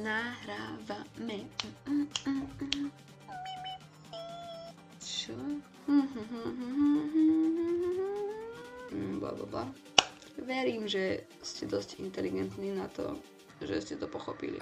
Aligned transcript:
nahrávame. 0.00 1.44
Čo? 5.00 5.36
Bla, 9.20 9.30
bla, 9.36 9.46
bla. 9.46 9.64
Verím, 10.40 10.88
že 10.88 11.28
ste 11.44 11.68
dosť 11.68 12.00
inteligentní 12.00 12.72
na 12.72 12.88
to, 12.88 13.20
že 13.60 13.84
ste 13.84 13.94
to 14.00 14.08
pochopili. 14.08 14.56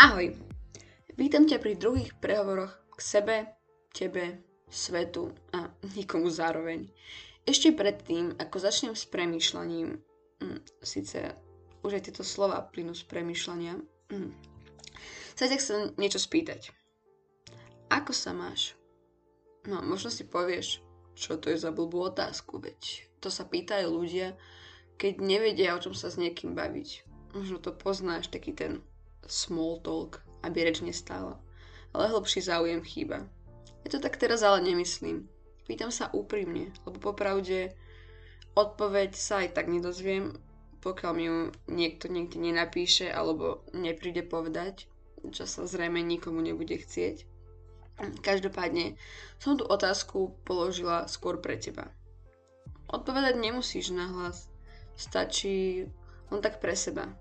Ahoj! 0.00 0.26
Vítam 1.20 1.44
ťa 1.44 1.60
pri 1.60 1.76
druhých 1.76 2.16
prehovoroch 2.18 2.72
k 2.96 3.00
sebe, 3.04 3.36
tebe, 3.92 4.40
svetu 4.72 5.30
a 5.52 5.68
nikomu 5.94 6.32
zároveň. 6.32 6.88
Ešte 7.50 7.74
predtým, 7.74 8.38
ako 8.38 8.62
začnem 8.62 8.94
s 8.94 9.10
premýšľaním, 9.10 9.98
hm, 10.38 10.58
síce 10.86 11.34
už 11.82 11.98
aj 11.98 12.02
tieto 12.06 12.22
slova 12.22 12.62
plynú 12.62 12.94
z 12.94 13.02
premýšľania, 13.10 13.74
hm, 14.14 14.30
sa 15.34 15.50
ťa 15.50 15.58
chcem 15.58 15.80
niečo 15.98 16.22
spýtať. 16.22 16.70
Ako 17.90 18.14
sa 18.14 18.30
máš? 18.30 18.78
No, 19.66 19.82
možno 19.82 20.14
si 20.14 20.22
povieš, 20.22 20.78
čo 21.18 21.42
to 21.42 21.50
je 21.50 21.58
za 21.58 21.74
blbú 21.74 22.06
otázku, 22.06 22.62
veď 22.62 23.10
to 23.18 23.34
sa 23.34 23.42
pýtajú 23.42 23.98
ľudia, 23.98 24.38
keď 24.94 25.18
nevedia, 25.18 25.74
o 25.74 25.82
čom 25.82 25.90
sa 25.90 26.06
s 26.06 26.22
niekým 26.22 26.54
baviť. 26.54 27.02
Možno 27.34 27.58
to 27.58 27.74
poznáš, 27.74 28.30
taký 28.30 28.54
ten 28.54 28.78
small 29.26 29.82
talk, 29.82 30.22
aby 30.46 30.70
reč 30.70 30.86
nestála. 30.86 31.34
Ale 31.90 32.14
hlbší 32.14 32.46
záujem 32.46 32.78
chýba. 32.86 33.26
Ja 33.82 33.88
to 33.90 33.98
tak 33.98 34.22
teraz 34.22 34.46
ale 34.46 34.62
nemyslím. 34.62 35.26
Pýtam 35.68 35.92
sa 35.92 36.10
úprimne, 36.10 36.72
lebo 36.86 37.12
popravde 37.12 37.74
odpoveď 38.54 39.10
sa 39.14 39.44
aj 39.44 39.54
tak 39.56 39.66
nedozviem, 39.70 40.34
pokiaľ 40.80 41.12
mi 41.12 41.24
ju 41.28 41.38
niekto 41.68 42.08
niekde 42.08 42.40
nenapíše 42.40 43.12
alebo 43.12 43.62
nepríde 43.76 44.24
povedať, 44.24 44.88
čo 45.28 45.44
sa 45.44 45.68
zrejme 45.68 46.00
nikomu 46.00 46.40
nebude 46.40 46.80
chcieť. 46.80 47.28
Každopádne 48.24 48.96
som 49.36 49.60
tú 49.60 49.68
otázku 49.68 50.32
položila 50.48 51.04
skôr 51.04 51.36
pre 51.36 51.60
teba. 51.60 51.92
Odpovedať 52.88 53.36
nemusíš 53.36 53.92
nahlas, 53.92 54.48
stačí 54.96 55.84
len 56.32 56.40
tak 56.40 56.64
pre 56.64 56.72
seba. 56.72 57.12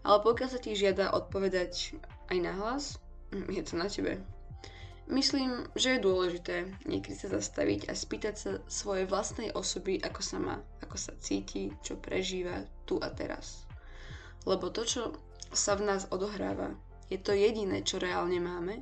Ale 0.00 0.24
pokiaľ 0.24 0.48
sa 0.48 0.58
ti 0.58 0.72
žiada 0.72 1.12
odpovedať 1.12 2.00
aj 2.32 2.38
nahlas, 2.40 2.84
je 3.30 3.62
to 3.62 3.76
na 3.76 3.86
tebe. 3.92 4.20
Myslím, 5.04 5.68
že 5.76 5.96
je 5.96 6.06
dôležité 6.06 6.64
niekedy 6.88 7.12
sa 7.12 7.28
zastaviť 7.28 7.92
a 7.92 7.94
spýtať 7.94 8.34
sa 8.34 8.52
svojej 8.64 9.04
vlastnej 9.04 9.52
osoby, 9.52 10.00
ako 10.00 10.20
sa 10.24 10.40
má, 10.40 10.56
ako 10.80 10.96
sa 10.96 11.12
cíti, 11.20 11.68
čo 11.84 12.00
prežíva 12.00 12.64
tu 12.88 12.96
a 13.04 13.12
teraz. 13.12 13.68
Lebo 14.48 14.72
to, 14.72 14.88
čo 14.88 15.12
sa 15.52 15.76
v 15.76 15.92
nás 15.92 16.08
odohráva, 16.08 16.72
je 17.12 17.20
to 17.20 17.36
jediné, 17.36 17.84
čo 17.84 18.00
reálne 18.00 18.40
máme 18.40 18.80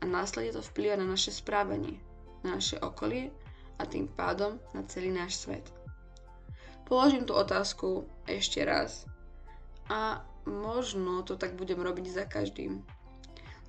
a 0.00 0.04
následne 0.08 0.56
to 0.56 0.64
vplýva 0.64 0.96
na 0.96 1.04
naše 1.04 1.28
správanie, 1.28 2.00
na 2.40 2.56
naše 2.56 2.80
okolie 2.80 3.28
a 3.76 3.84
tým 3.84 4.08
pádom 4.08 4.56
na 4.72 4.80
celý 4.88 5.12
náš 5.12 5.44
svet. 5.44 5.68
Položím 6.88 7.28
tú 7.28 7.36
otázku 7.36 8.08
ešte 8.24 8.64
raz 8.64 9.04
a 9.92 10.24
možno 10.48 11.20
to 11.20 11.36
tak 11.36 11.52
budem 11.52 11.78
robiť 11.84 12.06
za 12.08 12.24
každým. 12.24 12.80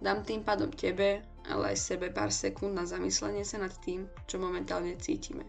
Dám 0.02 0.26
tým 0.26 0.42
pádom 0.42 0.74
tebe, 0.74 1.22
ale 1.50 1.74
aj 1.74 1.78
sebe 1.80 2.14
pár 2.14 2.30
sekúnd 2.30 2.78
na 2.78 2.86
zamyslenie 2.86 3.42
sa 3.42 3.58
nad 3.58 3.74
tým, 3.82 4.06
čo 4.30 4.38
momentálne 4.38 4.94
cítime. 5.02 5.48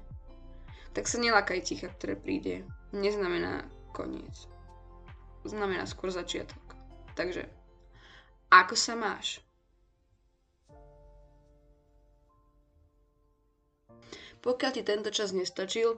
Tak 0.93 1.09
sa 1.09 1.21
nelakaj 1.21 1.65
ticha, 1.65 1.89
ktoré 1.89 2.17
príde. 2.17 2.65
Neznamená 2.93 3.65
koniec. 3.97 4.49
Znamená 5.45 5.89
skôr 5.89 6.13
začiatok. 6.13 6.61
Takže, 7.17 7.49
ako 8.53 8.77
sa 8.77 8.93
máš? 8.97 9.41
Pokiaľ 14.43 14.71
ti 14.75 14.83
tento 14.83 15.09
čas 15.15 15.31
nestačil, 15.31 15.97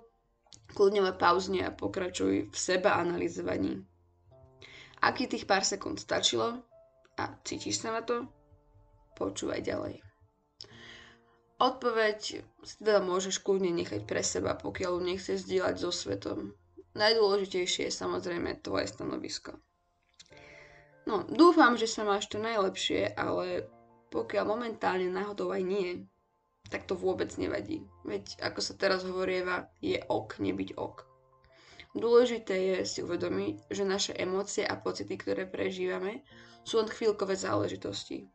kľudne 0.77 1.01
le 1.01 1.15
pauzne 1.17 1.65
a 1.65 1.73
pokračuj 1.73 2.53
v 2.53 2.57
seba 2.57 3.01
analyzovaní. 3.01 3.81
Aký 5.01 5.29
tých 5.29 5.49
pár 5.49 5.65
sekúnd 5.65 5.97
stačilo 5.97 6.61
a 7.17 7.25
cítiš 7.45 7.81
sa 7.81 7.93
na 7.93 8.03
to, 8.05 8.29
počúvaj 9.15 9.63
ďalej. 9.63 10.05
Odpoveď 11.63 12.45
si 12.67 12.75
teda 12.83 12.99
môžeš 12.99 13.39
kľudne 13.41 13.71
nechať 13.71 14.05
pre 14.05 14.21
seba, 14.27 14.59
pokiaľ 14.59 14.99
ju 14.99 15.03
nechceš 15.07 15.47
zdieľať 15.47 15.75
so 15.79 15.91
svetom. 15.95 16.53
Najdôležitejšie 16.99 17.89
je 17.89 17.95
samozrejme 17.95 18.59
tvoje 18.63 18.91
stanovisko. 18.91 19.59
No, 21.07 21.23
dúfam, 21.31 21.79
že 21.79 21.87
sa 21.87 22.03
máš 22.03 22.27
to 22.27 22.43
najlepšie, 22.43 23.13
ale 23.15 23.71
pokiaľ 24.11 24.45
momentálne 24.47 25.11
náhodou 25.11 25.53
aj 25.55 25.63
nie, 25.63 25.89
tak 26.73 26.89
to 26.89 26.97
vôbec 26.97 27.29
nevadí. 27.37 27.85
Veď, 28.03 28.41
ako 28.41 28.61
sa 28.65 28.75
teraz 28.75 29.05
hovorieva, 29.05 29.69
je 29.85 30.01
ok 30.01 30.41
nebyť 30.41 30.75
ok. 30.75 30.97
Dôležité 31.95 32.55
je 32.59 32.77
si 32.83 32.99
uvedomiť, 33.07 33.71
že 33.71 33.85
naše 33.87 34.13
emócie 34.19 34.67
a 34.67 34.75
pocity, 34.75 35.15
ktoré 35.15 35.47
prežívame, 35.47 36.27
sú 36.67 36.83
len 36.83 36.91
chvíľkové 36.91 37.39
záležitosti. 37.39 38.27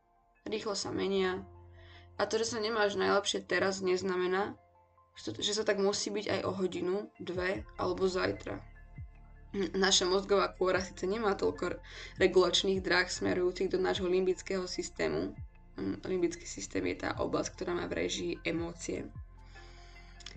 Rýchlo 0.49 0.73
sa 0.73 0.89
menia 0.89 1.45
a 2.17 2.25
to, 2.25 2.41
že 2.41 2.57
sa 2.57 2.59
nemáš 2.59 2.97
najlepšie 2.97 3.45
teraz, 3.45 3.85
neznamená, 3.85 4.57
že 5.15 5.53
sa 5.53 5.61
tak 5.61 5.77
musí 5.77 6.09
byť 6.09 6.25
aj 6.25 6.41
o 6.43 6.51
hodinu, 6.57 6.95
dve 7.21 7.63
alebo 7.77 8.09
zajtra. 8.09 8.57
Naša 9.77 10.09
mozgová 10.09 10.49
kôra 10.57 10.81
síce 10.81 11.05
nemá 11.05 11.37
toľko 11.37 11.77
regulačných 12.17 12.81
dráh 12.81 13.09
smerujúcich 13.09 13.69
do 13.69 13.77
nášho 13.81 14.05
limbického 14.05 14.65
systému, 14.65 15.37
Hm, 15.79 16.03
limbický 16.03 16.43
systém 16.43 16.83
je 16.91 17.07
tá 17.07 17.15
oblasť, 17.23 17.55
ktorá 17.55 17.71
má 17.71 17.87
v 17.87 18.03
režii 18.03 18.33
emócie. 18.43 19.07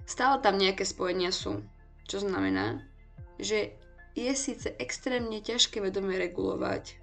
Stále 0.06 0.38
tam 0.38 0.54
nejaké 0.54 0.86
spojenia 0.86 1.34
sú, 1.34 1.66
čo 2.06 2.22
znamená, 2.22 2.86
že 3.42 3.74
je 4.14 4.30
síce 4.38 4.70
extrémne 4.78 5.42
ťažké 5.42 5.82
vedome 5.82 6.14
regulovať 6.14 7.01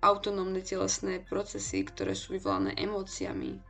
autonómne 0.00 0.64
telesné 0.64 1.20
procesy, 1.24 1.84
ktoré 1.84 2.16
sú 2.16 2.36
vyvolané 2.36 2.76
emóciami. 2.76 3.60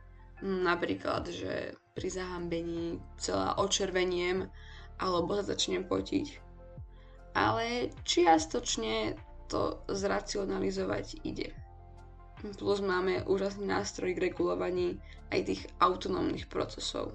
Napríklad, 0.41 1.29
že 1.29 1.75
pri 1.93 2.07
zahambení 2.07 2.97
celá 3.19 3.59
očerveniem 3.59 4.47
alebo 4.97 5.35
sa 5.37 5.53
začnem 5.53 5.83
potiť. 5.85 6.27
Ale 7.35 7.91
čiastočne 8.03 9.15
to 9.51 9.83
zracionalizovať 9.91 11.23
ide. 11.27 11.51
Plus 12.57 12.79
máme 12.81 13.27
úžasný 13.29 13.69
nástroj 13.69 14.17
k 14.17 14.31
regulovaní 14.31 14.97
aj 15.29 15.39
tých 15.45 15.61
autonómnych 15.77 16.49
procesov. 16.49 17.13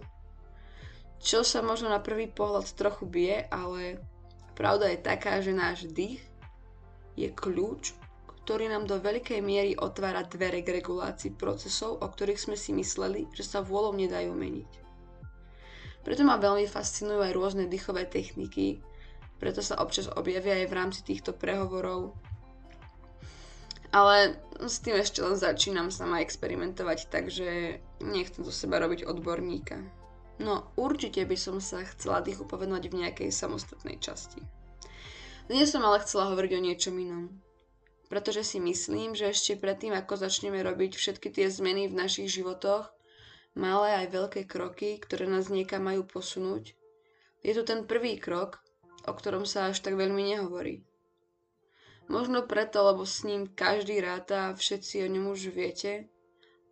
Čo 1.19 1.43
sa 1.43 1.65
možno 1.65 1.91
na 1.91 1.99
prvý 1.99 2.31
pohľad 2.31 2.71
trochu 2.77 3.09
bije, 3.09 3.49
ale 3.51 3.99
pravda 4.55 4.93
je 4.93 5.01
taká, 5.01 5.43
že 5.43 5.57
náš 5.57 5.89
dých 5.91 6.23
je 7.17 7.33
kľúč, 7.33 7.97
ktorý 8.47 8.71
nám 8.71 8.87
do 8.87 9.03
veľkej 9.03 9.43
miery 9.43 9.75
otvára 9.75 10.23
dvere 10.23 10.63
k 10.63 10.79
regulácii 10.79 11.35
procesov, 11.35 11.99
o 11.99 12.07
ktorých 12.07 12.39
sme 12.39 12.55
si 12.55 12.71
mysleli, 12.71 13.27
že 13.35 13.43
sa 13.43 13.59
vôľou 13.59 13.99
nedajú 13.99 14.31
meniť. 14.31 14.71
Preto 16.07 16.23
ma 16.23 16.39
veľmi 16.39 16.71
fascinujú 16.71 17.27
aj 17.27 17.35
rôzne 17.35 17.67
dýchové 17.67 18.07
techniky, 18.07 18.79
preto 19.43 19.59
sa 19.67 19.83
občas 19.83 20.07
objavia 20.15 20.63
aj 20.63 20.67
v 20.71 20.77
rámci 20.79 21.01
týchto 21.03 21.35
prehovorov 21.35 22.15
ale 23.97 24.37
s 24.61 24.85
tým 24.85 25.01
ešte 25.01 25.25
len 25.25 25.41
začínam 25.41 25.89
sama 25.89 26.21
experimentovať, 26.21 27.09
takže 27.09 27.81
nechcem 28.05 28.45
zo 28.45 28.53
seba 28.53 28.77
robiť 28.77 29.09
odborníka. 29.09 29.81
No 30.37 30.69
určite 30.77 31.25
by 31.25 31.37
som 31.39 31.65
sa 31.65 31.81
chcela 31.97 32.21
dýchu 32.21 32.45
povedať 32.45 32.93
v 32.93 33.01
nejakej 33.01 33.33
samostatnej 33.33 33.97
časti. 33.97 34.45
Dnes 35.49 35.73
som 35.73 35.81
ale 35.81 36.05
chcela 36.05 36.29
hovoriť 36.29 36.53
o 36.59 36.61
niečom 36.61 36.93
inom. 36.99 37.46
Pretože 38.07 38.47
si 38.47 38.59
myslím, 38.63 39.19
že 39.19 39.35
ešte 39.35 39.59
predtým, 39.59 39.91
ako 39.95 40.15
začneme 40.15 40.63
robiť 40.63 40.95
všetky 40.95 41.29
tie 41.35 41.51
zmeny 41.51 41.91
v 41.91 41.99
našich 41.99 42.31
životoch, 42.31 42.91
malé 43.59 44.05
aj 44.05 44.15
veľké 44.15 44.43
kroky, 44.47 45.01
ktoré 45.03 45.27
nás 45.27 45.51
niekam 45.51 45.89
majú 45.89 46.07
posunúť, 46.07 46.77
je 47.47 47.53
tu 47.55 47.63
ten 47.63 47.87
prvý 47.87 48.19
krok, 48.19 48.59
o 49.07 49.15
ktorom 49.15 49.47
sa 49.47 49.71
až 49.71 49.79
tak 49.79 49.95
veľmi 49.95 50.35
nehovorí. 50.35 50.83
Možno 52.11 52.43
preto, 52.43 52.83
lebo 52.83 53.07
s 53.07 53.23
ním 53.23 53.47
každý 53.47 54.03
ráta 54.03 54.51
a 54.51 54.57
všetci 54.59 55.07
o 55.07 55.09
ňom 55.11 55.31
už 55.31 55.55
viete. 55.55 56.11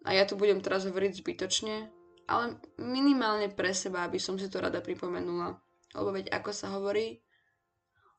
A 0.03 0.15
ja 0.15 0.27
tu 0.27 0.35
budem 0.35 0.59
teraz 0.59 0.83
hovoriť 0.87 1.23
zbytočne, 1.23 1.91
ale 2.27 2.59
minimálne 2.79 3.55
pre 3.55 3.71
seba, 3.71 4.03
aby 4.03 4.19
som 4.19 4.35
si 4.35 4.51
to 4.51 4.59
rada 4.59 4.83
pripomenula. 4.83 5.59
Lebo 5.95 6.11
veď 6.11 6.35
ako 6.35 6.51
sa 6.51 6.75
hovorí, 6.75 7.23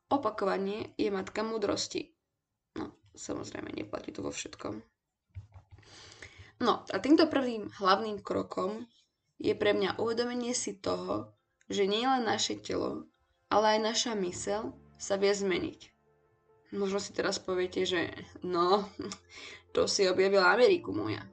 opakovanie 0.08 0.96
je 0.96 1.12
matka 1.12 1.44
múdrosti. 1.44 2.15
Samozrejme, 3.16 3.72
neplatí 3.72 4.12
to 4.12 4.20
vo 4.20 4.30
všetkom. 4.30 4.84
No 6.60 6.84
a 6.88 6.96
týmto 7.00 7.28
prvým 7.28 7.68
hlavným 7.80 8.20
krokom 8.20 8.88
je 9.36 9.52
pre 9.52 9.76
mňa 9.76 10.00
uvedomenie 10.00 10.56
si 10.56 10.76
toho, 10.76 11.32
že 11.68 11.84
nie 11.84 12.04
len 12.04 12.24
naše 12.24 12.56
telo, 12.56 13.04
ale 13.52 13.76
aj 13.76 13.80
naša 13.82 14.12
mysel 14.20 14.72
sa 14.96 15.20
vie 15.20 15.32
zmeniť. 15.32 15.80
Možno 16.76 16.98
si 16.98 17.12
teraz 17.12 17.36
poviete, 17.36 17.84
že 17.84 18.12
no, 18.40 18.88
to 19.74 19.84
si 19.84 20.08
objavila 20.08 20.52
Ameriku 20.52 20.92
moja. 20.96 21.24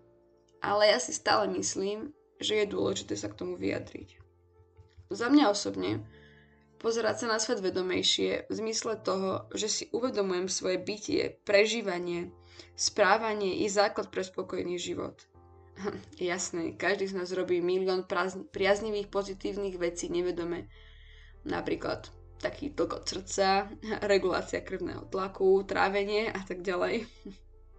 Ale 0.63 0.91
ja 0.91 0.99
si 0.99 1.11
stále 1.11 1.47
myslím, 1.55 2.11
že 2.39 2.63
je 2.63 2.71
dôležité 2.71 3.15
sa 3.15 3.31
k 3.31 3.39
tomu 3.39 3.59
vyjadriť. 3.59 4.19
Za 5.11 5.27
mňa 5.27 5.51
osobne 5.51 6.03
pozerať 6.83 7.23
sa 7.23 7.27
na 7.31 7.39
svet 7.39 7.63
vedomejšie 7.63 8.51
v 8.51 8.53
zmysle 8.53 8.99
toho, 8.99 9.47
že 9.55 9.71
si 9.71 9.83
uvedomujem 9.95 10.51
svoje 10.51 10.77
bytie, 10.83 11.39
prežívanie, 11.47 12.35
správanie 12.75 13.63
i 13.63 13.71
základ 13.71 14.11
pre 14.11 14.21
spokojný 14.27 14.75
život. 14.75 15.15
Jasné, 16.19 16.75
každý 16.75 17.09
z 17.09 17.17
nás 17.17 17.31
robí 17.33 17.63
milión 17.63 18.05
priaznivých 18.51 19.09
pozitívnych 19.09 19.79
vecí 19.79 20.11
nevedome. 20.11 20.69
Napríklad 21.47 22.11
taký 22.43 22.75
tlk 22.75 22.99
od 22.99 23.05
srdca, 23.07 23.71
regulácia 24.11 24.59
krvného 24.59 25.07
tlaku, 25.07 25.63
trávenie 25.63 26.27
a 26.27 26.43
tak 26.43 26.61
ďalej. 26.61 27.07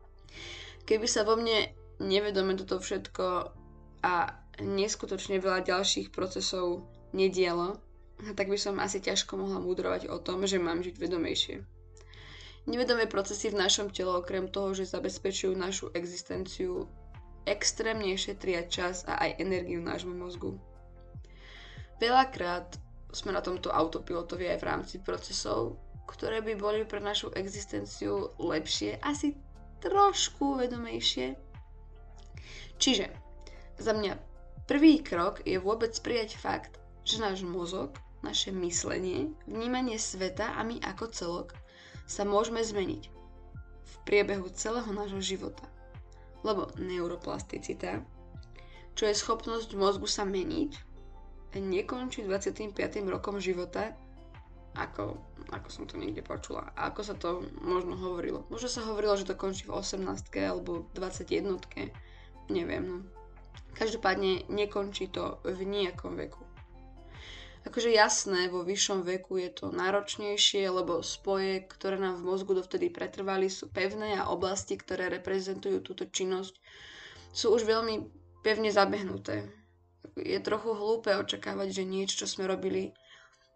Keby 0.88 1.06
sa 1.06 1.28
vo 1.28 1.36
mne 1.36 1.70
nevedome 2.00 2.56
toto 2.56 2.80
všetko 2.80 3.24
a 4.04 4.14
neskutočne 4.60 5.40
veľa 5.40 5.64
ďalších 5.64 6.12
procesov 6.12 6.88
nedialo, 7.16 7.78
tak 8.34 8.46
by 8.46 8.58
som 8.58 8.78
asi 8.78 9.02
ťažko 9.02 9.36
mohla 9.36 9.58
múdrovať 9.58 10.06
o 10.08 10.16
tom, 10.22 10.46
že 10.46 10.62
mám 10.62 10.80
žiť 10.80 10.96
vedomejšie. 10.96 11.56
Nevedomé 12.64 13.04
procesy 13.04 13.52
v 13.52 13.60
našom 13.60 13.92
tele 13.92 14.16
okrem 14.16 14.48
toho, 14.48 14.72
že 14.72 14.88
zabezpečujú 14.88 15.52
našu 15.52 15.92
existenciu, 15.92 16.88
extrémne 17.44 18.16
šetria 18.16 18.64
čas 18.64 19.04
a 19.04 19.20
aj 19.20 19.36
energiu 19.36 19.84
nášmu 19.84 20.16
mozgu. 20.16 20.56
Veľakrát 22.00 22.80
sme 23.12 23.36
na 23.36 23.44
tomto 23.44 23.68
autopilotovi 23.68 24.48
aj 24.48 24.58
v 24.64 24.68
rámci 24.68 24.96
procesov, 25.04 25.76
ktoré 26.08 26.40
by 26.40 26.56
boli 26.56 26.80
pre 26.88 27.04
našu 27.04 27.28
existenciu 27.36 28.32
lepšie, 28.40 28.96
asi 29.04 29.36
trošku 29.84 30.56
vedomejšie. 30.64 31.36
Čiže 32.80 33.06
za 33.76 33.92
mňa 33.92 34.16
prvý 34.64 35.04
krok 35.04 35.44
je 35.44 35.60
vôbec 35.60 35.92
prijať 36.00 36.40
fakt, 36.40 36.80
že 37.04 37.20
náš 37.20 37.44
mozog 37.44 37.92
naše 38.24 38.50
myslenie, 38.56 39.28
vnímanie 39.44 40.00
sveta 40.00 40.56
a 40.56 40.64
my 40.64 40.80
ako 40.80 41.12
celok 41.12 41.48
sa 42.08 42.24
môžeme 42.24 42.64
zmeniť 42.64 43.02
v 43.84 43.94
priebehu 44.08 44.48
celého 44.56 44.88
nášho 44.88 45.20
života. 45.20 45.68
Lebo 46.40 46.72
neuroplasticita, 46.80 48.00
čo 48.96 49.04
je 49.04 49.14
schopnosť 49.16 49.76
mozgu 49.76 50.08
sa 50.08 50.24
meniť, 50.24 50.94
nekončí 51.60 52.26
25. 52.26 52.74
rokom 53.06 53.38
života, 53.38 53.94
ako, 54.74 55.14
ako 55.54 55.68
som 55.70 55.84
to 55.86 55.94
niekde 55.94 56.26
počula. 56.26 56.74
A 56.74 56.90
ako 56.90 57.00
sa 57.06 57.14
to 57.14 57.46
možno 57.62 57.94
hovorilo. 57.94 58.42
Možno 58.50 58.66
sa 58.66 58.82
hovorilo, 58.82 59.14
že 59.14 59.28
to 59.28 59.38
končí 59.38 59.70
v 59.70 59.78
18. 59.78 60.02
alebo 60.42 60.90
21. 60.98 61.62
Neviem, 62.50 62.84
no. 62.84 62.98
Každopádne 63.74 64.50
nekončí 64.50 65.10
to 65.10 65.38
v 65.46 65.62
nejakom 65.66 66.18
veku. 66.18 66.42
Akože 67.64 67.96
jasné, 67.96 68.52
vo 68.52 68.60
vyššom 68.60 69.08
veku 69.08 69.40
je 69.40 69.48
to 69.48 69.72
náročnejšie, 69.72 70.68
lebo 70.68 71.00
spoje, 71.00 71.64
ktoré 71.64 71.96
nám 71.96 72.20
v 72.20 72.28
mozgu 72.28 72.52
dovtedy 72.52 72.92
pretrvali, 72.92 73.48
sú 73.48 73.72
pevné 73.72 74.20
a 74.20 74.28
oblasti, 74.28 74.76
ktoré 74.76 75.08
reprezentujú 75.08 75.80
túto 75.80 76.04
činnosť, 76.04 76.60
sú 77.32 77.56
už 77.56 77.64
veľmi 77.64 78.04
pevne 78.44 78.68
zabehnuté. 78.68 79.48
Je 80.20 80.36
trochu 80.44 80.76
hlúpe 80.76 81.08
očakávať, 81.16 81.72
že 81.72 81.88
niečo, 81.88 82.24
čo 82.24 82.26
sme 82.28 82.44
robili 82.44 82.92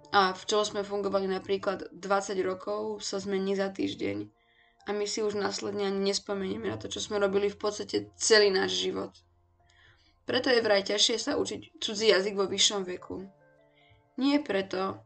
a 0.08 0.32
v 0.32 0.43
čom 0.49 0.64
sme 0.64 0.88
fungovali 0.88 1.28
napríklad 1.28 1.93
20 1.93 2.40
rokov, 2.49 3.04
sa 3.04 3.20
zmení 3.20 3.61
za 3.61 3.69
týždeň. 3.69 4.25
A 4.88 4.96
my 4.96 5.04
si 5.04 5.20
už 5.20 5.37
následne 5.37 5.84
ani 5.84 6.00
nespomenieme 6.00 6.72
na 6.72 6.81
to, 6.81 6.88
čo 6.88 7.04
sme 7.04 7.20
robili 7.20 7.52
v 7.52 7.61
podstate 7.61 8.08
celý 8.16 8.49
náš 8.49 8.72
život. 8.72 9.12
Preto 10.25 10.49
je 10.49 10.64
vraj 10.64 10.81
ťažšie 10.88 11.20
sa 11.20 11.37
učiť 11.37 11.76
cudzí 11.76 12.08
jazyk 12.08 12.40
vo 12.40 12.49
vyššom 12.49 12.88
veku 12.88 13.28
nie 14.18 14.42
preto, 14.42 14.98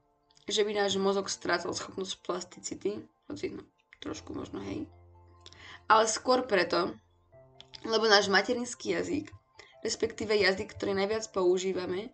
že 0.49 0.65
by 0.65 0.73
náš 0.75 0.97
mozog 0.97 1.29
strácal 1.29 1.71
schopnosť 1.77 2.15
plasticity, 2.25 3.05
hoci 3.29 3.55
no, 3.55 3.63
trošku 4.01 4.35
možno 4.35 4.65
hej, 4.65 4.89
ale 5.87 6.09
skôr 6.09 6.49
preto, 6.49 6.97
lebo 7.85 8.09
náš 8.09 8.33
materinský 8.33 8.97
jazyk, 8.97 9.31
respektíve 9.85 10.33
jazyk, 10.35 10.75
ktorý 10.75 10.97
najviac 10.97 11.29
používame, 11.31 12.11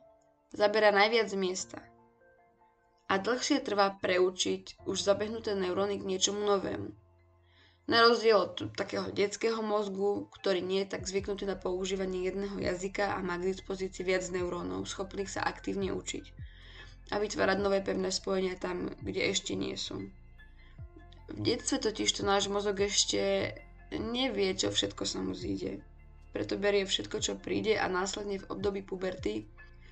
zabera 0.53 0.91
najviac 0.91 1.31
miesta. 1.39 1.79
A 3.09 3.17
dlhšie 3.17 3.65
trvá 3.65 3.97
preučiť 3.97 4.85
už 4.85 5.01
zabehnuté 5.01 5.57
neuróny 5.57 5.97
k 5.97 6.09
niečomu 6.09 6.45
novému. 6.45 6.93
Na 7.89 8.05
rozdiel 8.05 8.37
od 8.37 8.77
takého 8.77 9.09
detského 9.09 9.65
mozgu, 9.65 10.29
ktorý 10.37 10.61
nie 10.61 10.85
je 10.85 10.93
tak 10.93 11.09
zvyknutý 11.09 11.49
na 11.49 11.57
používanie 11.57 12.29
jedného 12.29 12.61
jazyka 12.61 13.17
a 13.17 13.25
má 13.25 13.41
k 13.41 13.49
dispozícii 13.49 14.05
viac 14.05 14.29
neurónov, 14.29 14.85
schopných 14.85 15.33
sa 15.33 15.41
aktívne 15.41 15.97
učiť 15.97 16.48
a 17.09 17.17
vytvárať 17.17 17.59
nové 17.61 17.81
pevné 17.81 18.13
spojenia 18.13 18.57
tam, 18.61 18.93
kde 19.01 19.33
ešte 19.33 19.57
nie 19.57 19.77
sú. 19.77 20.09
V 21.29 21.39
detstve 21.45 21.81
totiž 21.81 22.09
to 22.09 22.23
náš 22.25 22.49
mozog 22.49 22.81
ešte 22.81 23.53
nevie, 23.93 24.53
čo 24.57 24.73
všetko 24.73 25.03
sa 25.05 25.21
mu 25.21 25.33
zíde. 25.33 25.81
Preto 26.33 26.61
berie 26.61 26.85
všetko, 26.85 27.17
čo 27.21 27.41
príde 27.41 27.77
a 27.81 27.89
následne 27.89 28.41
v 28.41 28.49
období 28.53 28.85
puberty 28.85 29.49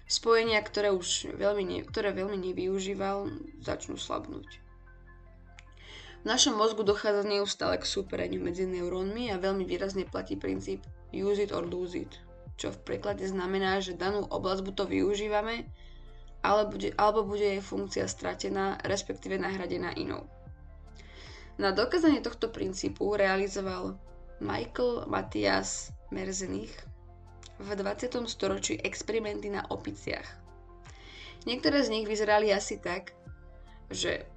spojenia, 0.06 0.60
ktoré 0.60 0.92
už 0.92 1.34
veľmi, 1.34 1.64
ne, 1.64 1.78
ktoré 1.82 2.12
veľmi 2.12 2.36
nevyužíval, 2.52 3.32
začnú 3.64 3.96
slabnúť. 3.96 4.48
V 6.22 6.24
našom 6.24 6.58
mozgu 6.58 6.82
dochádza 6.82 7.22
neustále 7.22 7.78
k 7.78 7.86
súpereniu 7.86 8.42
medzi 8.42 8.66
neurónmi 8.66 9.30
a 9.30 9.38
veľmi 9.38 9.62
výrazne 9.62 10.04
platí 10.04 10.34
princíp 10.34 10.82
use 11.14 11.38
it 11.38 11.54
or 11.54 11.62
lose 11.62 11.94
it, 11.94 12.18
čo 12.58 12.74
v 12.74 12.82
preklade 12.82 13.22
znamená, 13.22 13.78
že 13.78 13.94
danú 13.94 14.26
oblasť 14.26 14.62
buď 14.66 14.74
to 14.74 14.84
využívame, 14.90 15.70
ale 16.42 16.68
bude, 16.68 16.92
alebo 16.96 17.24
bude 17.24 17.44
jej 17.44 17.62
funkcia 17.62 18.08
stratená, 18.08 18.80
respektíve 18.84 19.38
nahradená 19.38 19.94
inou. 19.96 20.28
Na 21.56 21.72
dokázanie 21.72 22.20
tohto 22.20 22.52
princípu 22.52 23.16
realizoval 23.16 23.96
Michael 24.44 25.08
Matthias 25.08 25.88
Merzenich 26.12 26.72
v 27.56 27.72
20. 27.72 28.28
storočí 28.28 28.76
experimenty 28.76 29.48
na 29.48 29.64
opiciach. 29.72 30.28
Niektoré 31.48 31.80
z 31.80 31.88
nich 31.88 32.04
vyzerali 32.04 32.52
asi 32.52 32.76
tak, 32.76 33.16
že 33.88 34.28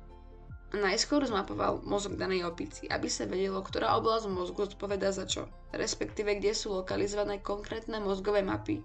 najskôr 0.72 1.26
zmapoval 1.26 1.82
mozog 1.84 2.16
danej 2.16 2.46
opici, 2.46 2.86
aby 2.88 3.10
sa 3.10 3.26
vedelo, 3.26 3.60
ktorá 3.60 3.98
oblasť 3.98 4.30
mozgu 4.30 4.70
zodpoveda 4.70 5.10
za 5.12 5.26
čo, 5.26 5.50
respektíve 5.74 6.38
kde 6.38 6.54
sú 6.54 6.72
lokalizované 6.72 7.42
konkrétne 7.42 7.98
mozgové 7.98 8.46
mapy, 8.46 8.80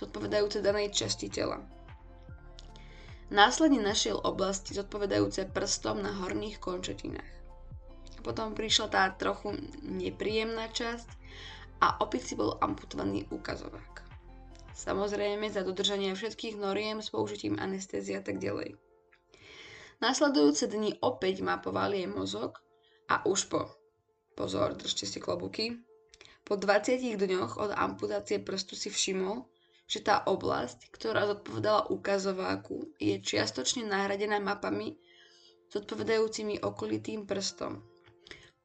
zodpovedajúce 0.00 0.64
danej 0.64 0.90
časti 0.90 1.28
tela. 1.28 1.60
Následne 3.28 3.84
našiel 3.84 4.16
oblasti 4.24 4.72
zodpovedajúce 4.72 5.52
prstom 5.52 6.00
na 6.00 6.16
horných 6.16 6.56
končetinách. 6.56 7.34
Potom 8.24 8.56
prišla 8.56 8.86
tá 8.88 9.02
trochu 9.12 9.52
nepríjemná 9.84 10.72
časť 10.72 11.08
a 11.84 12.00
opici 12.00 12.34
bol 12.34 12.56
amputovaný 12.58 13.28
ukazovák. 13.28 14.00
Samozrejme 14.72 15.50
za 15.52 15.60
dodržanie 15.60 16.14
všetkých 16.14 16.56
noriem 16.56 17.04
s 17.04 17.12
použitím 17.12 17.60
anestézie 17.60 18.16
a 18.16 18.24
tak 18.24 18.40
ďalej. 18.40 18.80
Nasledujúce 19.98 20.70
dni 20.70 20.96
opäť 21.02 21.42
mapoval 21.42 21.92
jej 21.92 22.06
mozog 22.06 22.62
a 23.10 23.26
už 23.26 23.50
po, 23.50 23.66
pozor, 24.38 24.78
držte 24.78 25.04
si 25.04 25.18
klobuky, 25.18 25.82
po 26.48 26.56
20 26.56 26.96
dňoch 27.18 27.60
od 27.60 27.76
amputácie 27.76 28.40
prstu 28.40 28.72
si 28.72 28.88
všimol, 28.88 29.44
že 29.88 30.04
tá 30.04 30.20
oblasť, 30.28 30.92
ktorá 30.92 31.24
zodpovedala 31.24 31.88
ukazováku, 31.88 32.92
je 33.00 33.16
čiastočne 33.16 33.88
nahradená 33.88 34.36
mapami 34.36 35.00
zodpovedajúcimi 35.72 36.60
okolitým 36.60 37.24
prstom. 37.24 37.80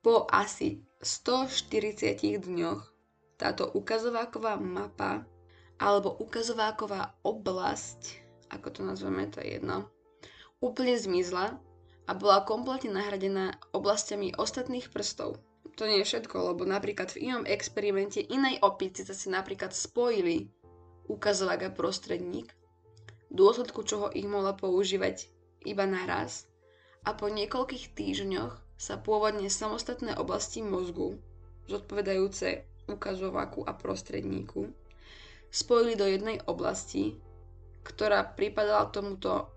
Po 0.04 0.28
asi 0.28 0.84
140 1.00 2.44
dňoch 2.44 2.82
táto 3.40 3.72
ukazováková 3.72 4.60
mapa 4.60 5.24
alebo 5.80 6.12
ukazováková 6.20 7.16
oblasť, 7.24 8.20
ako 8.52 8.68
to 8.70 8.82
nazveme, 8.84 9.24
to 9.32 9.40
je 9.40 9.60
jedno, 9.60 9.88
úplne 10.60 11.00
zmizla 11.00 11.56
a 12.04 12.12
bola 12.12 12.44
kompletne 12.44 13.00
nahradená 13.00 13.56
oblastiami 13.72 14.36
ostatných 14.36 14.92
prstov. 14.92 15.40
To 15.80 15.88
nie 15.88 16.04
je 16.04 16.08
všetko, 16.08 16.54
lebo 16.54 16.68
napríklad 16.68 17.16
v 17.16 17.32
inom 17.32 17.44
experimente 17.48 18.20
inej 18.20 18.60
opici 18.62 19.08
sa 19.08 19.16
si 19.16 19.32
napríklad 19.32 19.72
spojili 19.72 20.52
ukazovák 21.10 21.68
a 21.68 21.76
prostredník, 21.76 22.52
v 23.30 23.34
dôsledku 23.34 23.82
čoho 23.84 24.14
ich 24.14 24.28
mohla 24.30 24.54
používať 24.54 25.28
iba 25.66 25.84
naraz 25.88 26.46
a 27.04 27.16
po 27.18 27.32
niekoľkých 27.32 27.96
týždňoch 27.98 28.54
sa 28.78 29.00
pôvodne 29.00 29.48
samostatné 29.48 30.16
oblasti 30.20 30.64
mozgu, 30.64 31.20
zodpovedajúce 31.72 32.68
ukazováku 32.92 33.64
a 33.64 33.72
prostredníku, 33.74 34.68
spojili 35.50 35.96
do 35.96 36.04
jednej 36.08 36.38
oblasti 36.44 37.16
ktorá 37.84 38.24
pripadala 38.24 38.88
tomuto 38.90 39.52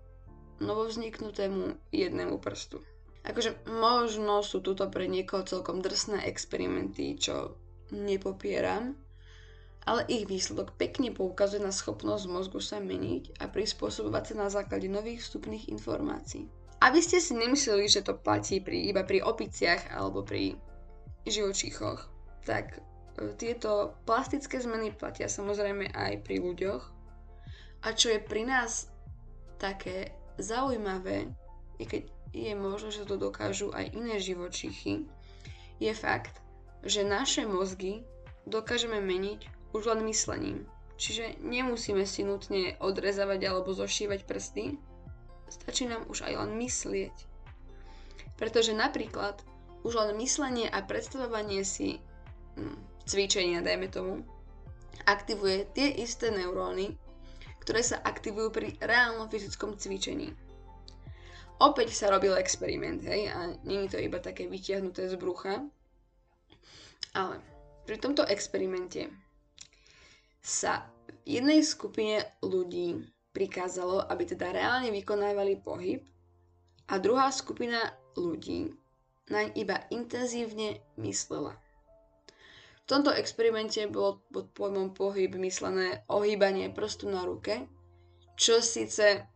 novovzniknutému 0.59 1.79
jednému 1.95 2.37
prstu. 2.43 2.83
Akože 3.23 3.59
možno 3.67 4.43
sú 4.43 4.63
tuto 4.63 4.87
pre 4.87 5.07
niekoho 5.07 5.43
celkom 5.43 5.83
drsné 5.83 6.27
experimenty, 6.27 7.15
čo 7.19 7.55
nepopieram, 7.91 8.95
ale 9.87 10.03
ich 10.11 10.27
výsledok 10.27 10.75
pekne 10.75 11.15
poukazuje 11.15 11.63
na 11.63 11.71
schopnosť 11.71 12.27
mozgu 12.27 12.59
sa 12.59 12.83
meniť 12.83 13.39
a 13.39 13.47
prispôsobovať 13.47 14.23
sa 14.27 14.35
na 14.35 14.47
základe 14.51 14.91
nových 14.91 15.23
vstupných 15.23 15.71
informácií. 15.71 16.51
Aby 16.83 16.99
ste 16.99 17.23
si 17.23 17.33
nemysleli, 17.33 17.87
že 17.87 18.03
to 18.03 18.19
platí 18.19 18.59
pri, 18.59 18.91
iba 18.91 19.07
pri 19.07 19.23
opiciach 19.23 19.95
alebo 19.95 20.27
pri 20.27 20.59
živočíchoch, 21.23 22.03
tak 22.43 22.77
e, 22.77 23.31
tieto 23.39 23.95
plastické 24.03 24.59
zmeny 24.59 24.91
platia 24.91 25.31
samozrejme 25.31 25.95
aj 25.95 26.21
pri 26.21 26.37
ľuďoch. 26.43 26.83
A 27.81 27.87
čo 27.95 28.11
je 28.11 28.19
pri 28.19 28.43
nás 28.43 28.91
také 29.57 30.11
zaujímavé, 30.37 31.31
i 31.79 31.87
keď 31.87 32.11
je 32.35 32.53
možno, 32.53 32.91
že 32.91 33.07
to 33.07 33.15
dokážu 33.15 33.71
aj 33.71 33.89
iné 33.95 34.19
živočichy, 34.19 35.07
je 35.79 35.93
fakt, 35.95 36.43
že 36.83 37.07
naše 37.07 37.47
mozgy 37.47 38.05
dokážeme 38.45 39.01
meniť 39.01 39.56
už 39.77 39.93
len 39.93 40.01
myslením. 40.09 40.65
Čiže 40.97 41.37
nemusíme 41.45 42.01
si 42.09 42.25
nutne 42.25 42.73
odrezávať 42.81 43.45
alebo 43.45 43.69
zošívať 43.69 44.25
prsty, 44.25 44.73
stačí 45.45 45.85
nám 45.85 46.09
už 46.09 46.25
aj 46.25 46.33
len 46.41 46.57
myslieť. 46.57 47.15
Pretože 48.33 48.73
napríklad 48.73 49.37
už 49.85 49.93
len 49.93 50.17
myslenie 50.17 50.65
a 50.65 50.81
predstavovanie 50.81 51.61
si 51.61 52.01
hm, 52.57 53.05
cvičenia, 53.05 53.61
dajme 53.61 53.87
tomu, 53.93 54.25
aktivuje 55.05 55.69
tie 55.77 55.93
isté 56.01 56.33
neuróny, 56.33 56.97
ktoré 57.61 57.85
sa 57.85 58.01
aktivujú 58.01 58.49
pri 58.49 58.67
reálnom 58.81 59.29
fyzickom 59.29 59.77
cvičení. 59.77 60.33
Opäť 61.57 61.93
sa 61.93 62.13
robil 62.13 62.37
experiment, 62.37 63.01
hej, 63.01 63.33
a 63.33 63.53
není 63.65 63.89
to 63.89 63.97
iba 63.97 64.21
také 64.21 64.45
vytiahnuté 64.45 65.09
z 65.09 65.17
brucha, 65.17 65.65
ale 67.17 67.41
pri 67.89 67.97
tomto 67.97 68.21
experimente 68.29 69.09
sa 70.47 70.87
v 71.27 71.43
jednej 71.43 71.59
skupine 71.59 72.23
ľudí 72.39 73.03
prikázalo, 73.35 73.99
aby 74.07 74.23
teda 74.23 74.55
reálne 74.55 74.95
vykonávali 74.95 75.59
pohyb 75.59 75.99
a 76.87 76.95
druhá 77.03 77.27
skupina 77.35 77.91
ľudí 78.15 78.71
naň 79.27 79.51
iba 79.59 79.83
intenzívne 79.91 80.79
myslela. 80.95 81.51
V 82.79 82.85
tomto 82.87 83.11
experimente 83.11 83.83
bolo 83.91 84.23
pod 84.31 84.47
pojmom 84.55 84.95
pohyb 84.95 85.35
myslené 85.35 86.07
ohýbanie 86.07 86.71
prstu 86.71 87.11
na 87.11 87.27
ruke, 87.27 87.67
čo 88.39 88.63
síce, 88.63 89.27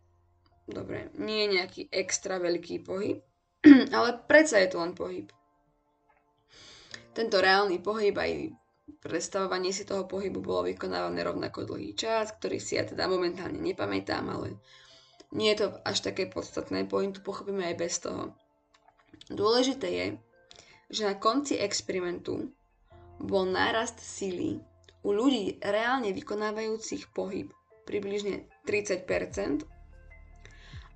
dobre, 0.64 1.12
nie 1.20 1.44
je 1.44 1.54
nejaký 1.60 1.82
extra 1.92 2.40
veľký 2.40 2.88
pohyb, 2.88 3.20
ale 4.00 4.16
predsa 4.32 4.64
je 4.64 4.72
to 4.72 4.80
len 4.80 4.96
pohyb. 4.96 5.28
Tento 7.12 7.44
reálny 7.44 7.84
pohyb 7.84 8.16
aj 8.16 8.61
predstavovanie 9.02 9.74
si 9.74 9.84
toho 9.84 10.06
pohybu 10.06 10.40
bolo 10.40 10.70
vykonávané 10.70 11.26
rovnako 11.26 11.74
dlhý 11.74 11.98
čas, 11.98 12.32
ktorý 12.38 12.62
si 12.62 12.78
ja 12.78 12.86
teda 12.86 13.10
momentálne 13.10 13.58
nepamätám, 13.58 14.30
ale 14.30 14.62
nie 15.34 15.50
je 15.52 15.66
to 15.66 15.68
až 15.82 16.06
také 16.06 16.30
podstatné, 16.30 16.86
pointu 16.86 17.26
pochopíme 17.26 17.66
aj 17.66 17.76
bez 17.76 17.98
toho. 17.98 18.38
Dôležité 19.28 19.88
je, 19.90 20.08
že 20.92 21.08
na 21.08 21.18
konci 21.18 21.58
experimentu 21.58 22.54
bol 23.18 23.50
nárast 23.50 23.98
síly 23.98 24.62
u 25.02 25.10
ľudí 25.16 25.58
reálne 25.64 26.14
vykonávajúcich 26.14 27.10
pohyb 27.16 27.50
približne 27.90 28.46
30% 28.70 29.66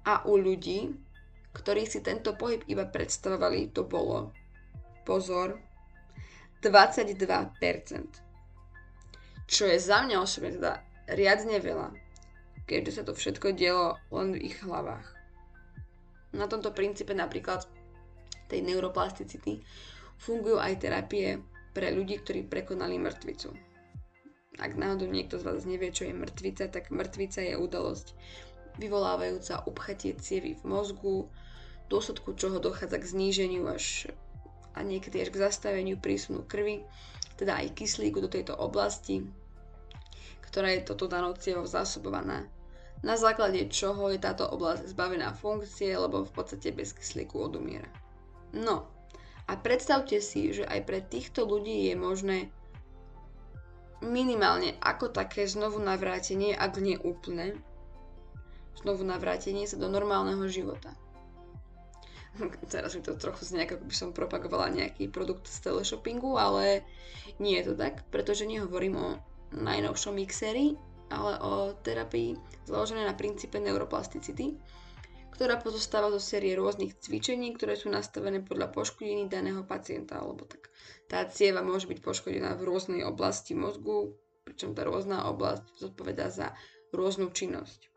a 0.06 0.22
u 0.30 0.38
ľudí, 0.38 0.94
ktorí 1.58 1.90
si 1.90 2.06
tento 2.06 2.38
pohyb 2.38 2.62
iba 2.70 2.86
predstavovali, 2.86 3.74
to 3.74 3.88
bolo, 3.90 4.30
pozor, 5.02 5.58
22%. 6.66 7.46
Čo 9.46 9.64
je 9.70 9.78
za 9.78 10.02
mňa 10.02 10.18
osobne 10.18 10.58
teda 10.58 10.82
riadne 11.14 11.62
veľa, 11.62 11.94
keďže 12.66 12.92
sa 12.98 13.04
to 13.06 13.14
všetko 13.14 13.54
dielo 13.54 14.02
len 14.10 14.34
v 14.34 14.50
ich 14.50 14.58
hlavách. 14.66 15.06
Na 16.34 16.50
tomto 16.50 16.74
princípe 16.74 17.14
napríklad 17.14 17.64
tej 18.50 18.66
neuroplasticity 18.66 19.62
fungujú 20.18 20.58
aj 20.58 20.82
terapie 20.82 21.40
pre 21.72 21.94
ľudí, 21.94 22.20
ktorí 22.20 22.48
prekonali 22.48 22.98
mŕtvicu. 22.98 23.54
Ak 24.56 24.80
náhodou 24.80 25.12
niekto 25.12 25.36
z 25.36 25.44
vás 25.44 25.68
nevie, 25.68 25.92
čo 25.92 26.08
je 26.08 26.16
mŕtvica, 26.16 26.72
tak 26.72 26.88
mŕtvica 26.88 27.44
je 27.44 27.60
udalosť 27.60 28.16
vyvolávajúca 28.80 29.68
upchatie 29.68 30.16
cievy 30.20 30.56
v 30.56 30.64
mozgu, 30.64 31.28
v 31.28 31.88
dôsledku 31.92 32.34
čoho 32.36 32.60
dochádza 32.60 32.98
k 33.00 33.06
zníženiu 33.06 33.68
až 33.68 34.10
a 34.76 34.84
niekedy 34.84 35.24
až 35.24 35.32
k 35.32 35.42
zastaveniu 35.48 35.98
prísunu 35.98 36.44
krvi, 36.44 36.84
teda 37.40 37.64
aj 37.64 37.76
kyslíku 37.76 38.20
do 38.20 38.30
tejto 38.32 38.56
oblasti, 38.56 39.24
ktorá 40.44 40.72
je 40.72 40.88
toto 40.88 41.08
danou 41.08 41.36
cievou 41.36 41.68
zásobovaná. 41.68 42.48
Na 43.04 43.20
základe 43.20 43.60
čoho 43.68 44.08
je 44.12 44.20
táto 44.20 44.48
oblasť 44.48 44.92
zbavená 44.92 45.36
funkcie, 45.36 45.96
lebo 45.96 46.24
v 46.24 46.32
podstate 46.32 46.72
bez 46.72 46.96
kyslíku 46.96 47.38
odumiera. 47.38 47.88
No, 48.56 48.88
a 49.46 49.54
predstavte 49.60 50.24
si, 50.24 50.56
že 50.56 50.64
aj 50.66 50.82
pre 50.88 51.00
týchto 51.04 51.44
ľudí 51.46 51.92
je 51.92 51.96
možné 52.00 52.38
minimálne 54.02 54.74
ako 54.82 55.12
také 55.12 55.46
znovu 55.46 55.78
navrátenie, 55.84 56.56
ak 56.56 56.82
nie 56.82 56.98
úplne, 56.98 57.58
znovu 58.80 59.06
navrátenie 59.06 59.70
sa 59.70 59.78
do 59.78 59.92
normálneho 59.92 60.46
života. 60.50 60.94
teraz 62.74 62.96
mi 62.96 63.02
to 63.02 63.16
trochu 63.16 63.46
znie, 63.46 63.66
ako 63.66 63.86
by 63.86 63.96
som 63.96 64.10
propagovala 64.16 64.74
nejaký 64.74 65.08
produkt 65.12 65.48
z 65.48 65.64
teleshoppingu, 65.64 66.36
ale 66.36 66.84
nie 67.40 67.60
je 67.60 67.72
to 67.72 67.74
tak, 67.76 68.04
pretože 68.12 68.48
nehovorím 68.48 68.96
o 69.00 69.10
najnovšom 69.56 70.16
mixéri, 70.16 70.76
ale 71.12 71.38
o 71.40 71.74
terapii 71.80 72.36
založené 72.66 73.06
na 73.06 73.14
princípe 73.14 73.62
neuroplasticity, 73.62 74.58
ktorá 75.36 75.60
pozostáva 75.60 76.08
zo 76.16 76.20
série 76.20 76.56
rôznych 76.56 76.96
cvičení, 76.96 77.52
ktoré 77.54 77.76
sú 77.76 77.92
nastavené 77.92 78.40
podľa 78.40 78.72
poškodení 78.72 79.28
daného 79.28 79.68
pacienta, 79.68 80.24
alebo 80.24 80.48
tak 80.48 80.72
tá 81.12 81.28
cieva 81.28 81.60
môže 81.60 81.92
byť 81.92 82.00
poškodená 82.00 82.56
v 82.56 82.66
rôznej 82.66 83.02
oblasti 83.04 83.52
mozgu, 83.52 84.16
pričom 84.48 84.72
tá 84.72 84.88
rôzna 84.88 85.28
oblasť 85.28 85.64
zodpovedá 85.76 86.32
za 86.32 86.56
rôznu 86.96 87.36
činnosť. 87.36 87.92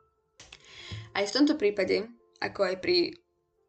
Aj 1.15 1.25
v 1.25 1.35
tomto 1.35 1.55
prípade, 1.55 2.11
ako 2.43 2.75
aj 2.75 2.77
pri 2.83 3.15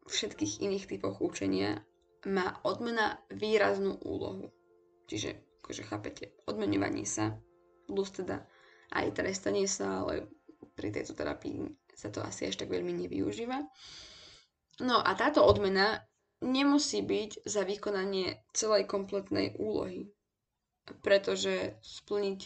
všetkých 0.06 0.64
iných 0.64 0.88
typoch 0.88 1.20
učenia 1.20 1.82
má 2.28 2.60
odmena 2.64 3.20
výraznú 3.32 3.96
úlohu. 4.04 4.52
Čiže, 5.08 5.60
akože 5.64 5.82
chápete, 5.88 6.24
odmenovanie 6.46 7.08
sa, 7.08 7.36
plus 7.88 8.12
teda 8.12 8.44
aj 8.92 9.16
trestanie 9.16 9.66
sa, 9.66 10.04
ale 10.04 10.28
pri 10.76 10.92
tejto 10.92 11.16
terapii 11.16 11.66
sa 11.94 12.08
to 12.08 12.22
asi 12.24 12.48
až 12.48 12.60
tak 12.60 12.72
veľmi 12.72 12.92
nevyužíva. 13.04 13.58
No 14.80 14.96
a 15.00 15.10
táto 15.12 15.44
odmena 15.44 16.00
nemusí 16.40 17.04
byť 17.04 17.44
za 17.44 17.68
vykonanie 17.68 18.40
celej 18.56 18.88
kompletnej 18.88 19.60
úlohy, 19.60 20.08
pretože 21.04 21.76
splniť 21.84 22.40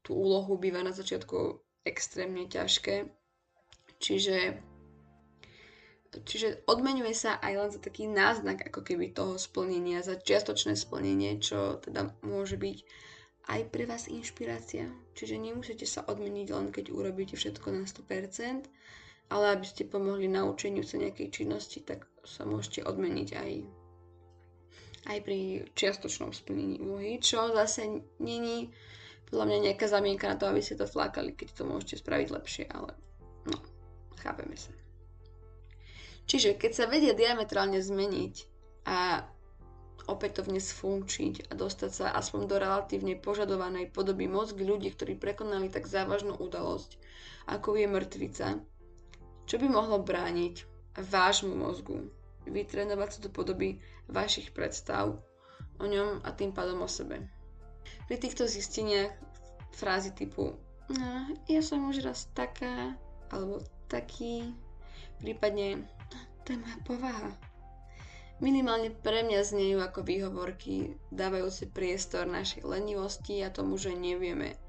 tú 0.00 0.16
úlohu 0.16 0.56
býva 0.56 0.80
na 0.80 0.96
začiatku 0.96 1.60
extrémne 1.84 2.48
ťažké. 2.48 3.12
Čiže 4.00 4.60
Čiže 6.22 6.68
odmenuje 6.70 7.12
sa 7.12 7.36
aj 7.42 7.52
len 7.52 7.70
za 7.72 7.80
taký 7.82 8.06
náznak 8.08 8.70
ako 8.70 8.80
keby 8.86 9.12
toho 9.12 9.36
splnenia, 9.36 10.00
za 10.06 10.16
čiastočné 10.16 10.78
splnenie, 10.78 11.36
čo 11.42 11.82
teda 11.82 12.14
môže 12.22 12.56
byť 12.56 12.78
aj 13.46 13.60
pre 13.70 13.84
vás 13.86 14.10
inšpirácia. 14.10 14.90
Čiže 15.14 15.38
nemusíte 15.38 15.86
sa 15.86 16.02
odmeniť 16.06 16.48
len 16.50 16.68
keď 16.74 16.90
urobíte 16.90 17.34
všetko 17.38 17.66
na 17.72 17.82
100%, 17.86 18.66
ale 19.30 19.44
aby 19.58 19.66
ste 19.66 19.90
pomohli 19.90 20.30
naučeniu 20.30 20.86
sa 20.86 20.98
nejakej 21.02 21.28
činnosti, 21.30 21.82
tak 21.82 22.06
sa 22.22 22.46
môžete 22.46 22.86
odmeniť 22.86 23.28
aj, 23.34 23.50
aj 25.10 25.18
pri 25.22 25.66
čiastočnom 25.74 26.30
splnení 26.30 26.82
úlohy, 26.82 27.18
čo 27.18 27.50
zase 27.54 28.06
není 28.22 28.70
podľa 29.26 29.44
mňa 29.50 29.58
nejaká 29.70 29.86
zamienka 29.90 30.30
na 30.30 30.38
to, 30.38 30.46
aby 30.46 30.62
ste 30.62 30.78
to 30.78 30.86
flákali, 30.86 31.34
keď 31.34 31.48
to 31.58 31.62
môžete 31.66 32.06
spraviť 32.06 32.28
lepšie, 32.30 32.64
ale 32.70 32.94
no, 33.50 33.58
chápeme 34.22 34.54
sa. 34.54 34.70
Čiže 36.26 36.58
keď 36.58 36.72
sa 36.74 36.84
vedia 36.90 37.14
diametrálne 37.14 37.78
zmeniť 37.78 38.34
a 38.86 39.22
opätovne 40.06 40.62
sfunkčiť 40.62 41.50
a 41.50 41.52
dostať 41.58 41.90
sa 41.90 42.06
aspoň 42.14 42.40
do 42.46 42.56
relatívne 42.62 43.18
požadovanej 43.18 43.90
podoby 43.90 44.30
mozgy 44.30 44.62
ľudí, 44.62 44.94
ktorí 44.94 45.18
prekonali 45.18 45.66
tak 45.66 45.90
závažnú 45.90 46.38
udalosť, 46.38 46.98
ako 47.50 47.78
je 47.78 47.86
mŕtvica, 47.90 48.46
čo 49.46 49.56
by 49.58 49.66
mohlo 49.66 50.02
brániť 50.02 50.66
vášmu 50.98 51.54
mozgu 51.54 52.10
vytrénovať 52.46 53.08
sa 53.10 53.20
do 53.26 53.30
podoby 53.30 53.82
vašich 54.06 54.54
predstav 54.54 55.18
o 55.82 55.84
ňom 55.84 56.22
a 56.22 56.30
tým 56.30 56.54
pádom 56.54 56.86
o 56.86 56.88
sebe. 56.88 57.26
Pri 58.06 58.16
týchto 58.22 58.46
zisteniach 58.46 59.14
frázy 59.74 60.14
typu 60.14 60.54
no, 60.90 61.10
ja 61.50 61.60
som 61.62 61.90
už 61.90 62.06
raz 62.06 62.30
taká, 62.32 62.94
alebo 63.34 63.62
taký, 63.90 64.54
prípadne 65.18 65.86
je 66.52 66.62
moja 66.62 66.78
povaha. 66.86 67.30
Minimálne 68.36 68.92
pre 68.92 69.24
mňa 69.24 69.48
znejú 69.48 69.80
ako 69.80 70.04
výhovorky, 70.04 71.00
dávajúce 71.08 71.64
priestor 71.72 72.28
našej 72.28 72.68
lenivosti 72.68 73.40
a 73.40 73.48
tomu, 73.48 73.80
že 73.80 73.96
nevieme, 73.96 74.60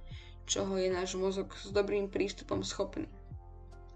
čoho 0.47 0.79
je 0.79 0.87
náš 0.87 1.19
mozog 1.19 1.51
s 1.51 1.67
dobrým 1.75 2.07
prístupom 2.07 2.63
schopný. 2.63 3.11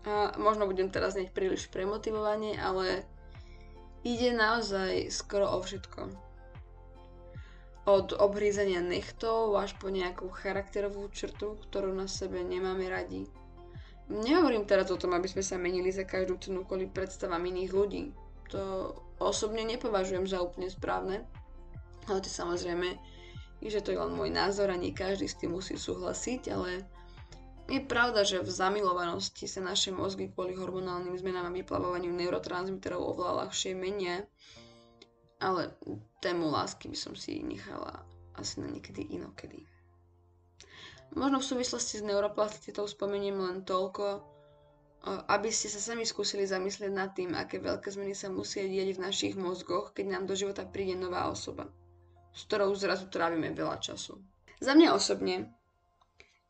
A 0.03 0.35
možno 0.35 0.67
budem 0.67 0.91
teraz 0.91 1.15
znieť 1.15 1.31
príliš 1.31 1.71
premotivovanie, 1.71 2.59
ale 2.59 3.07
ide 4.03 4.35
naozaj 4.35 5.07
skoro 5.07 5.47
o 5.55 5.63
všetko. 5.63 6.11
Od 7.87 8.13
obhrízania 8.13 8.83
nechtov 8.83 9.55
až 9.55 9.73
po 9.79 9.87
nejakú 9.87 10.29
charakterovú 10.29 11.07
črtu, 11.15 11.57
ktorú 11.65 11.95
na 11.95 12.11
sebe 12.11 12.43
nemáme 12.43 12.91
radi. 12.91 13.25
Nehovorím 14.11 14.67
teraz 14.67 14.91
o 14.91 14.99
tom, 14.99 15.15
aby 15.15 15.31
sme 15.31 15.39
sa 15.39 15.55
menili 15.55 15.87
za 15.87 16.03
každú 16.03 16.35
cenu 16.43 16.67
kvôli 16.67 16.91
predstavám 16.91 17.39
iných 17.39 17.71
ľudí. 17.71 18.03
To 18.51 18.91
osobne 19.23 19.63
nepovažujem 19.63 20.27
za 20.27 20.43
úplne 20.43 20.67
správne, 20.67 21.23
ale 22.11 22.19
to 22.19 22.27
samozrejme 22.27 22.99
že 23.69 23.85
to 23.85 23.93
je 23.93 24.01
len 24.01 24.17
môj 24.17 24.33
názor 24.33 24.73
a 24.73 24.77
nie 24.79 24.89
každý 24.89 25.29
s 25.29 25.37
tým 25.37 25.53
musí 25.53 25.77
súhlasiť, 25.77 26.49
ale 26.49 26.81
je 27.69 27.77
pravda, 27.77 28.25
že 28.25 28.41
v 28.41 28.49
zamilovanosti 28.49 29.45
sa 29.45 29.61
naše 29.61 29.93
mozgy 29.93 30.33
kvôli 30.33 30.57
hormonálnym 30.57 31.13
zmenám 31.13 31.53
a 31.53 31.55
vyplavovaniu 31.55 32.09
neurotransmiterov 32.09 33.13
oveľa 33.13 33.45
ľahšie 33.45 33.77
menia, 33.77 34.25
ale 35.37 35.77
tému 36.25 36.49
lásky 36.49 36.89
by 36.89 36.97
som 36.97 37.13
si 37.13 37.45
nechala 37.45 38.01
asi 38.33 38.65
na 38.65 38.67
niekedy 38.73 39.05
inokedy. 39.13 39.70
Možno 41.11 41.43
v 41.43 41.49
súvislosti 41.55 41.99
s 41.99 42.07
neuroplasticitou 42.07 42.87
spomeniem 42.87 43.35
len 43.35 43.57
toľko, 43.67 44.23
aby 45.27 45.49
ste 45.51 45.67
sa 45.67 45.91
sami 45.91 46.07
skúsili 46.07 46.47
zamyslieť 46.47 46.91
nad 46.93 47.11
tým, 47.11 47.35
aké 47.35 47.59
veľké 47.59 47.91
zmeny 47.91 48.15
sa 48.15 48.31
musia 48.31 48.63
diať 48.63 48.95
v 48.95 49.03
našich 49.03 49.35
mozgoch, 49.35 49.91
keď 49.91 50.05
nám 50.07 50.23
do 50.29 50.37
života 50.37 50.63
príde 50.63 50.95
nová 50.95 51.27
osoba 51.27 51.67
s 52.31 52.47
ktorou 52.47 52.71
zrazu 52.75 53.11
trávime 53.11 53.51
veľa 53.51 53.77
času. 53.83 54.19
Za 54.63 54.73
mňa 54.75 54.95
osobne 54.95 55.51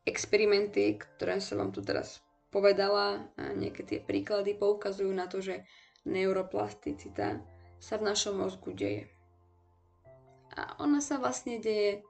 experimenty, 0.06 0.98
ktoré 0.98 1.42
som 1.42 1.62
vám 1.62 1.72
tu 1.74 1.82
teraz 1.82 2.22
povedala, 2.54 3.32
a 3.38 3.44
nejaké 3.56 3.82
tie 3.86 4.00
príklady 4.02 4.54
poukazujú 4.58 5.10
na 5.10 5.26
to, 5.26 5.42
že 5.42 5.66
neuroplasticita 6.06 7.42
sa 7.82 7.94
v 7.98 8.06
našom 8.06 8.38
mozgu 8.38 8.74
deje. 8.74 9.04
A 10.58 10.76
ona 10.84 11.00
sa 11.00 11.18
vlastne 11.18 11.58
deje, 11.64 12.04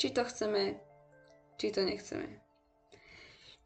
či 0.00 0.10
to 0.10 0.24
chceme, 0.24 0.80
či 1.56 1.72
to 1.72 1.84
nechceme. 1.84 2.40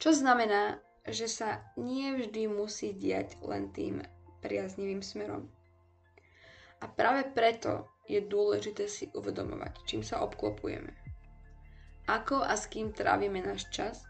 Čo 0.01 0.17
znamená, 0.17 0.81
že 1.05 1.29
sa 1.29 1.61
nie 1.77 2.15
vždy 2.17 2.49
musí 2.49 2.97
diať 2.97 3.37
len 3.45 3.69
tým 3.75 4.01
priaznivým 4.41 5.05
smerom. 5.05 5.49
A 6.81 6.89
práve 6.89 7.29
preto 7.29 7.91
je 8.09 8.25
dôležité 8.25 8.89
si 8.89 9.13
uvedomovať, 9.13 9.85
čím 9.85 10.01
sa 10.01 10.25
obklopujeme. 10.25 10.97
Ako 12.09 12.43
a 12.43 12.57
s 12.57 12.67
kým 12.67 12.91
trávime 12.97 13.45
náš 13.45 13.69
čas, 13.71 14.03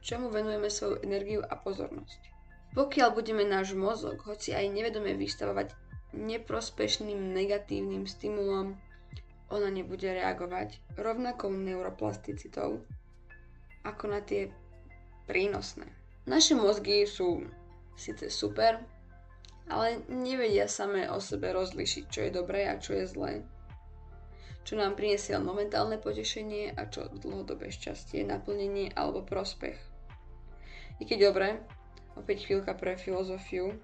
čomu 0.00 0.30
venujeme 0.30 0.70
svoju 0.70 1.02
energiu 1.02 1.42
a 1.42 1.58
pozornosť. 1.58 2.20
Pokiaľ 2.78 3.08
budeme 3.12 3.42
náš 3.42 3.74
mozog, 3.74 4.22
hoci 4.24 4.54
aj 4.54 4.70
nevedome 4.70 5.18
vystavovať 5.18 5.74
neprospešným 6.14 7.34
negatívnym 7.34 8.06
stimulom, 8.06 8.78
ona 9.50 9.68
nebude 9.70 10.06
reagovať 10.06 10.98
rovnakou 10.98 11.50
neuroplasticitou 11.50 12.82
ako 13.86 14.10
na 14.10 14.20
tie 14.20 14.50
prínosné. 15.30 15.86
Naše 16.26 16.58
mozgy 16.58 17.06
sú 17.06 17.46
síce 17.94 18.26
super, 18.34 18.82
ale 19.70 20.02
nevedia 20.10 20.66
samé 20.66 21.06
o 21.10 21.22
sebe 21.22 21.54
rozlišiť, 21.54 22.04
čo 22.10 22.20
je 22.26 22.30
dobré 22.34 22.66
a 22.66 22.78
čo 22.78 22.98
je 22.98 23.06
zlé. 23.06 23.32
Čo 24.66 24.82
nám 24.82 24.98
priniesie 24.98 25.38
momentálne 25.38 25.98
potešenie 26.02 26.74
a 26.74 26.90
čo 26.90 27.06
dlhodobé 27.06 27.70
šťastie, 27.70 28.26
naplnenie 28.26 28.90
alebo 28.98 29.22
prospech. 29.22 29.78
I 30.98 31.02
keď 31.06 31.30
dobre, 31.30 31.48
opäť 32.18 32.50
chvíľka 32.50 32.74
pre 32.74 32.98
filozofiu, 32.98 33.78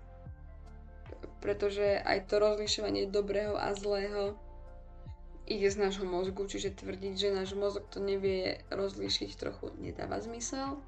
pretože 1.38 2.03
aj 2.03 2.27
to 2.31 2.43
rozlišovanie 2.43 3.11
dobrého 3.11 3.55
a 3.55 3.75
zlého 3.75 4.38
ide 5.57 5.69
z 5.69 5.81
nášho 5.81 6.09
mozgu, 6.09 6.49
čiže 6.49 6.77
tvrdiť, 6.77 7.15
že 7.17 7.37
náš 7.37 7.53
mozog 7.53 7.87
to 7.93 8.01
nevie 8.01 8.61
rozlíšiť 8.73 9.31
trochu 9.37 9.71
nedáva 9.79 10.19
zmysel, 10.19 10.81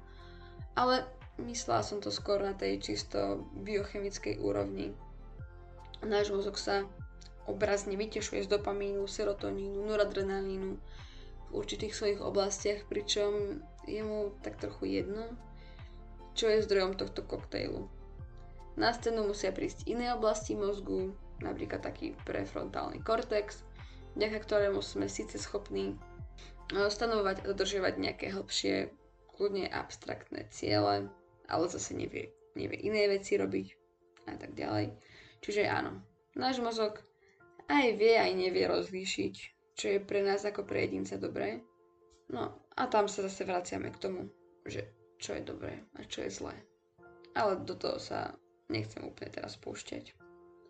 ale 0.73 1.05
Myslela 1.35 1.83
som 1.83 1.99
to 1.99 2.15
skôr 2.15 2.39
na 2.39 2.55
tej 2.55 2.79
čisto 2.79 3.43
biochemickej 3.59 4.39
úrovni. 4.39 4.95
Náš 5.99 6.31
mozog 6.31 6.55
sa 6.55 6.87
obrazne 7.43 7.99
vytešuje 7.99 8.47
z 8.47 8.51
dopamínu, 8.55 9.03
serotonínu, 9.03 9.83
noradrenalínu 9.83 10.79
v 10.79 11.51
určitých 11.51 11.91
svojich 11.91 12.21
oblastiach, 12.23 12.87
pričom 12.87 13.59
je 13.83 13.99
mu 13.99 14.31
tak 14.39 14.55
trochu 14.63 15.03
jedno, 15.03 15.27
čo 16.39 16.47
je 16.47 16.63
zdrojom 16.63 16.95
tohto 16.95 17.19
koktejlu. 17.27 17.83
Na 18.79 18.95
scénu 18.95 19.27
musia 19.27 19.51
prísť 19.51 19.91
iné 19.91 20.15
oblasti 20.15 20.55
mozgu, 20.55 21.11
napríklad 21.43 21.83
taký 21.83 22.15
prefrontálny 22.23 23.03
kortex, 23.03 23.59
vďaka 24.15 24.37
ktorému 24.41 24.79
sme 24.81 25.11
síce 25.11 25.35
schopní 25.37 25.95
eh, 26.73 26.89
stanovať 26.89 27.43
a 27.43 27.47
dodržiavať 27.51 27.93
nejaké 27.99 28.31
hĺbšie, 28.31 28.89
kľudne 29.35 29.67
abstraktné 29.67 30.47
ciele, 30.49 31.11
ale 31.51 31.65
zase 31.67 31.91
nevie, 31.93 32.31
nevie 32.55 32.79
iné 32.79 33.11
veci 33.11 33.35
robiť 33.35 33.67
a 34.31 34.33
tak 34.39 34.55
ďalej. 34.55 34.95
Čiže 35.43 35.67
áno, 35.67 36.01
náš 36.33 36.63
mozog 36.63 37.03
aj 37.67 37.99
vie, 37.99 38.15
aj 38.15 38.31
nevie 38.33 38.65
rozlíšiť, 38.65 39.35
čo 39.75 39.85
je 39.91 39.99
pre 39.99 40.23
nás 40.23 40.41
ako 40.47 40.63
pre 40.63 40.87
jedinca 40.87 41.19
dobré. 41.19 41.61
No 42.31 42.57
a 42.73 42.81
tam 42.89 43.05
sa 43.05 43.21
zase 43.27 43.45
vraciame 43.45 43.93
k 43.93 44.01
tomu, 44.01 44.31
že 44.65 44.89
čo 45.21 45.37
je 45.37 45.43
dobré 45.45 45.85
a 45.99 46.07
čo 46.07 46.25
je 46.25 46.31
zlé. 46.33 46.55
Ale 47.35 47.61
do 47.61 47.75
toho 47.77 48.01
sa 48.01 48.33
nechcem 48.71 49.05
úplne 49.05 49.29
teraz 49.29 49.59
púšťať. 49.59 50.15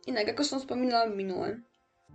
Inak, 0.10 0.36
ako 0.36 0.44
som 0.44 0.60
spomínala 0.60 1.08
minule, 1.10 1.64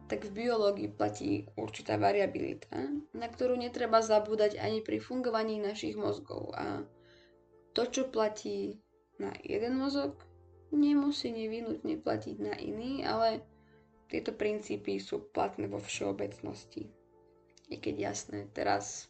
tak 0.07 0.27
v 0.27 0.47
biológii 0.47 0.91
platí 0.95 1.47
určitá 1.55 1.99
variabilita, 2.01 2.73
na 3.15 3.27
ktorú 3.29 3.59
netreba 3.59 4.03
zabúdať 4.03 4.59
ani 4.59 4.81
pri 4.83 4.99
fungovaní 4.99 5.61
našich 5.61 5.95
mozgov 5.95 6.51
a 6.57 6.83
to, 7.71 7.87
čo 7.87 8.11
platí 8.11 8.83
na 9.23 9.31
jeden 9.47 9.79
mozog, 9.79 10.19
nemusí 10.75 11.31
nevinutne 11.31 11.99
platiť 11.99 12.37
na 12.43 12.55
iný, 12.59 13.07
ale 13.07 13.43
tieto 14.11 14.35
princípy 14.35 14.99
sú 14.99 15.31
platné 15.31 15.71
vo 15.71 15.79
všeobecnosti. 15.79 16.91
Je 17.71 17.79
keď 17.79 18.11
jasné, 18.11 18.51
teraz, 18.51 19.07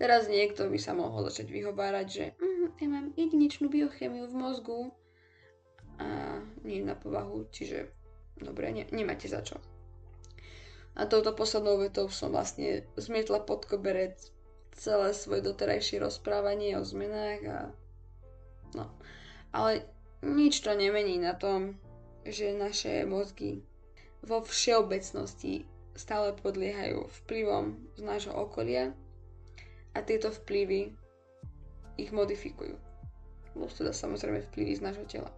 teraz 0.00 0.32
niekto 0.32 0.64
by 0.72 0.80
sa 0.80 0.96
mohol 0.96 1.28
začať 1.28 1.52
vyhovárať, 1.52 2.06
že 2.08 2.24
mm, 2.40 2.66
ja 2.80 2.88
mám 2.88 3.06
jedinečnú 3.12 3.68
biochemiu 3.68 4.24
v 4.24 4.34
mozgu 4.34 4.80
a 6.00 6.40
nie 6.64 6.80
na 6.80 6.96
povahu, 6.96 7.44
čiže 7.52 7.92
dobre, 8.40 8.72
ne, 8.72 8.88
nemáte 8.88 9.28
za 9.28 9.44
čo. 9.44 9.60
A 10.98 11.06
touto 11.06 11.34
poslednou 11.34 11.78
vetou 11.78 12.10
som 12.10 12.34
vlastne 12.34 12.82
zmietla 12.98 13.46
pod 13.46 13.66
koberec 13.66 14.18
celé 14.74 15.14
svoje 15.14 15.44
doterajšie 15.46 16.02
rozprávanie 16.02 16.74
o 16.78 16.82
zmenách 16.82 17.42
a 17.46 17.58
No, 18.74 18.86
ale 19.50 19.82
nič 20.22 20.62
to 20.62 20.70
nemení 20.74 21.18
na 21.18 21.34
tom, 21.34 21.74
že 22.22 22.54
naše 22.54 23.02
mozgy 23.02 23.66
vo 24.22 24.44
všeobecnosti 24.44 25.66
stále 25.96 26.36
podliehajú 26.38 27.08
vplyvom 27.24 27.74
z 27.98 28.02
nášho 28.04 28.34
okolia 28.36 28.94
a 29.96 29.98
tieto 30.06 30.30
vplyvy 30.30 30.94
ich 31.98 32.14
modifikujú. 32.14 32.78
Plus 33.50 33.74
teda 33.74 33.90
samozrejme 33.90 34.46
vplyvy 34.52 34.78
z 34.78 34.84
nášho 34.86 35.06
tela. 35.10 35.30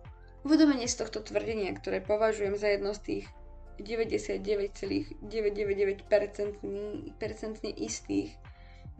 Uvedomenie 0.44 0.90
z 0.90 1.00
tohto 1.00 1.24
tvrdenia, 1.24 1.72
ktoré 1.72 2.04
považujem 2.04 2.58
za 2.58 2.68
jedno 2.68 2.92
z 2.92 3.00
tých 3.00 3.26
99,999% 3.80 6.04
istých, 7.76 8.30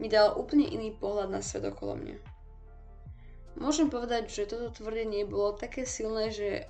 mi 0.01 0.09
dalo 0.09 0.41
úplne 0.41 0.65
iný 0.65 0.97
pohľad 0.97 1.29
na 1.29 1.41
svet 1.41 1.65
okolo 1.69 1.95
mňa. 2.01 2.17
Môžem 3.61 3.93
povedať, 3.93 4.33
že 4.33 4.49
toto 4.49 4.73
tvrdenie 4.73 5.29
bolo 5.29 5.53
také 5.53 5.85
silné, 5.85 6.33
že 6.33 6.65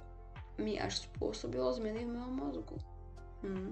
mi 0.59 0.75
až 0.75 1.07
spôsobilo 1.07 1.71
zmeny 1.73 2.03
v 2.03 2.11
mojom 2.11 2.33
mozgu. 2.35 2.75
Hm. 3.41 3.71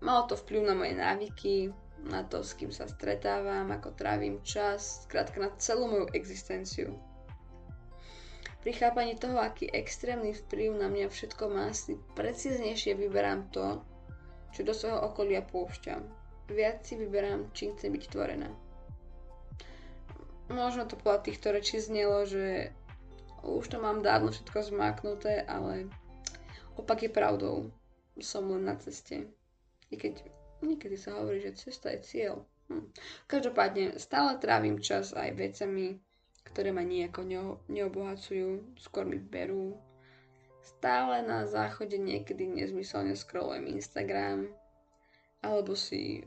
Malo 0.00 0.26
to 0.28 0.36
vplyv 0.36 0.62
na 0.64 0.74
moje 0.74 0.94
návyky, 0.96 1.72
na 2.04 2.24
to, 2.24 2.44
s 2.44 2.52
kým 2.56 2.72
sa 2.72 2.88
stretávam, 2.88 3.72
ako 3.72 3.90
trávim 3.96 4.40
čas, 4.44 5.04
skrátka 5.08 5.40
na 5.40 5.50
celú 5.56 5.88
moju 5.88 6.06
existenciu. 6.12 6.92
Pri 8.66 8.74
chápaní 8.74 9.14
toho, 9.14 9.38
aký 9.38 9.70
extrémny 9.70 10.34
vplyv 10.34 10.74
na 10.74 10.90
mňa 10.90 11.06
všetko 11.06 11.44
má, 11.46 11.70
si 11.70 11.94
precíznejšie 12.18 12.98
vyberám 12.98 13.46
to, 13.54 13.78
čo 14.50 14.66
do 14.66 14.74
svojho 14.74 15.06
okolia 15.06 15.46
púšťam. 15.46 16.02
Viac 16.50 16.82
si 16.82 16.98
vyberám, 16.98 17.54
čím 17.54 17.78
chcem 17.78 17.94
byť 17.94 18.10
tvorená 18.10 18.50
možno 20.50 20.86
to 20.86 20.94
podľa 20.94 21.26
týchto 21.26 21.50
rečí 21.50 21.82
znelo, 21.82 22.22
že 22.26 22.70
už 23.42 23.66
to 23.66 23.78
mám 23.82 24.02
dávno 24.02 24.30
všetko 24.30 24.74
zmáknuté, 24.74 25.42
ale 25.46 25.90
opak 26.78 27.06
je 27.06 27.10
pravdou. 27.10 27.70
Som 28.16 28.48
len 28.48 28.64
na 28.64 28.80
ceste. 28.80 29.28
I 29.92 29.94
keď 30.00 30.24
niekedy 30.64 30.96
sa 30.96 31.20
hovorí, 31.20 31.44
že 31.44 31.58
cesta 31.58 31.92
je 31.92 32.00
cieľ. 32.00 32.34
Hm. 32.72 32.88
Každopádne 33.28 34.00
stále 34.00 34.40
trávim 34.40 34.80
čas 34.80 35.12
aj 35.12 35.36
vecami, 35.36 36.00
ktoré 36.56 36.72
ma 36.72 36.80
nejako 36.80 37.20
neo- 37.20 37.60
neobohacujú, 37.68 38.80
skôr 38.80 39.04
mi 39.04 39.20
berú. 39.20 39.76
Stále 40.64 41.20
na 41.20 41.44
záchode 41.44 42.00
niekedy 42.00 42.48
nezmyselne 42.48 43.12
scrollujem 43.12 43.76
Instagram, 43.76 44.48
alebo 45.44 45.76
si 45.76 46.24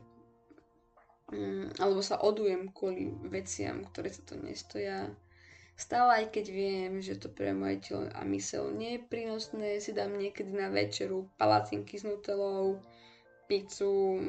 mm, 1.34 1.82
alebo 1.82 1.98
sa 1.98 2.22
odujem 2.22 2.70
kvôli 2.70 3.10
veciam, 3.26 3.82
ktoré 3.90 4.14
sa 4.14 4.22
to 4.22 4.38
nestoja. 4.38 5.10
Stále 5.74 6.22
aj 6.22 6.26
keď 6.30 6.46
viem, 6.46 6.92
že 7.02 7.18
to 7.18 7.26
pre 7.26 7.50
moje 7.50 7.90
telo 7.90 8.06
a 8.14 8.22
mysel 8.30 8.70
nie 8.70 9.02
je 9.02 9.10
prínosné, 9.10 9.82
si 9.82 9.90
dám 9.90 10.14
niekedy 10.14 10.54
na 10.54 10.70
večeru 10.70 11.26
palacinky 11.42 11.98
s 11.98 12.06
nutelou, 12.06 12.78
pizzu, 13.50 14.22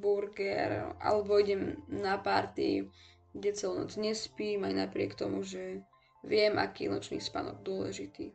burger, 0.00 0.96
alebo 0.96 1.36
idem 1.36 1.76
na 1.92 2.16
party, 2.16 2.88
kde 3.34 3.50
celú 3.54 3.86
noc 3.86 3.94
nespím, 3.94 4.66
aj 4.66 4.74
napriek 4.74 5.14
tomu, 5.14 5.46
že 5.46 5.82
viem, 6.26 6.58
aký 6.58 6.86
je 6.86 6.92
nočný 6.92 7.18
spánok 7.22 7.62
dôležitý. 7.62 8.34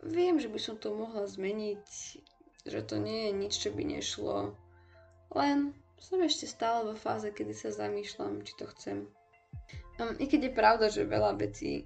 Viem, 0.00 0.40
že 0.40 0.48
by 0.48 0.58
som 0.62 0.76
to 0.80 0.94
mohla 0.96 1.28
zmeniť, 1.28 1.86
že 2.64 2.80
to 2.86 2.96
nie 2.96 3.28
je 3.28 3.32
nič, 3.36 3.52
čo 3.60 3.70
by 3.74 3.82
nešlo, 3.84 4.56
len 5.36 5.76
som 6.00 6.18
ešte 6.24 6.48
stále 6.48 6.88
vo 6.88 6.96
fáze, 6.96 7.28
kedy 7.28 7.52
sa 7.52 7.70
zamýšľam, 7.70 8.40
či 8.40 8.52
to 8.56 8.64
chcem. 8.72 9.04
Um, 10.00 10.16
I 10.16 10.24
keď 10.24 10.48
je 10.48 10.56
pravda, 10.56 10.86
že 10.88 11.04
veľa 11.04 11.36
vecí 11.36 11.84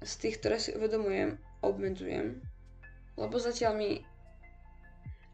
z 0.00 0.12
tých, 0.22 0.38
ktoré 0.38 0.62
si 0.62 0.70
uvedomujem, 0.78 1.34
obmedzujem, 1.60 2.38
lebo 3.18 3.36
zatiaľ 3.36 3.74
mi 3.74 3.90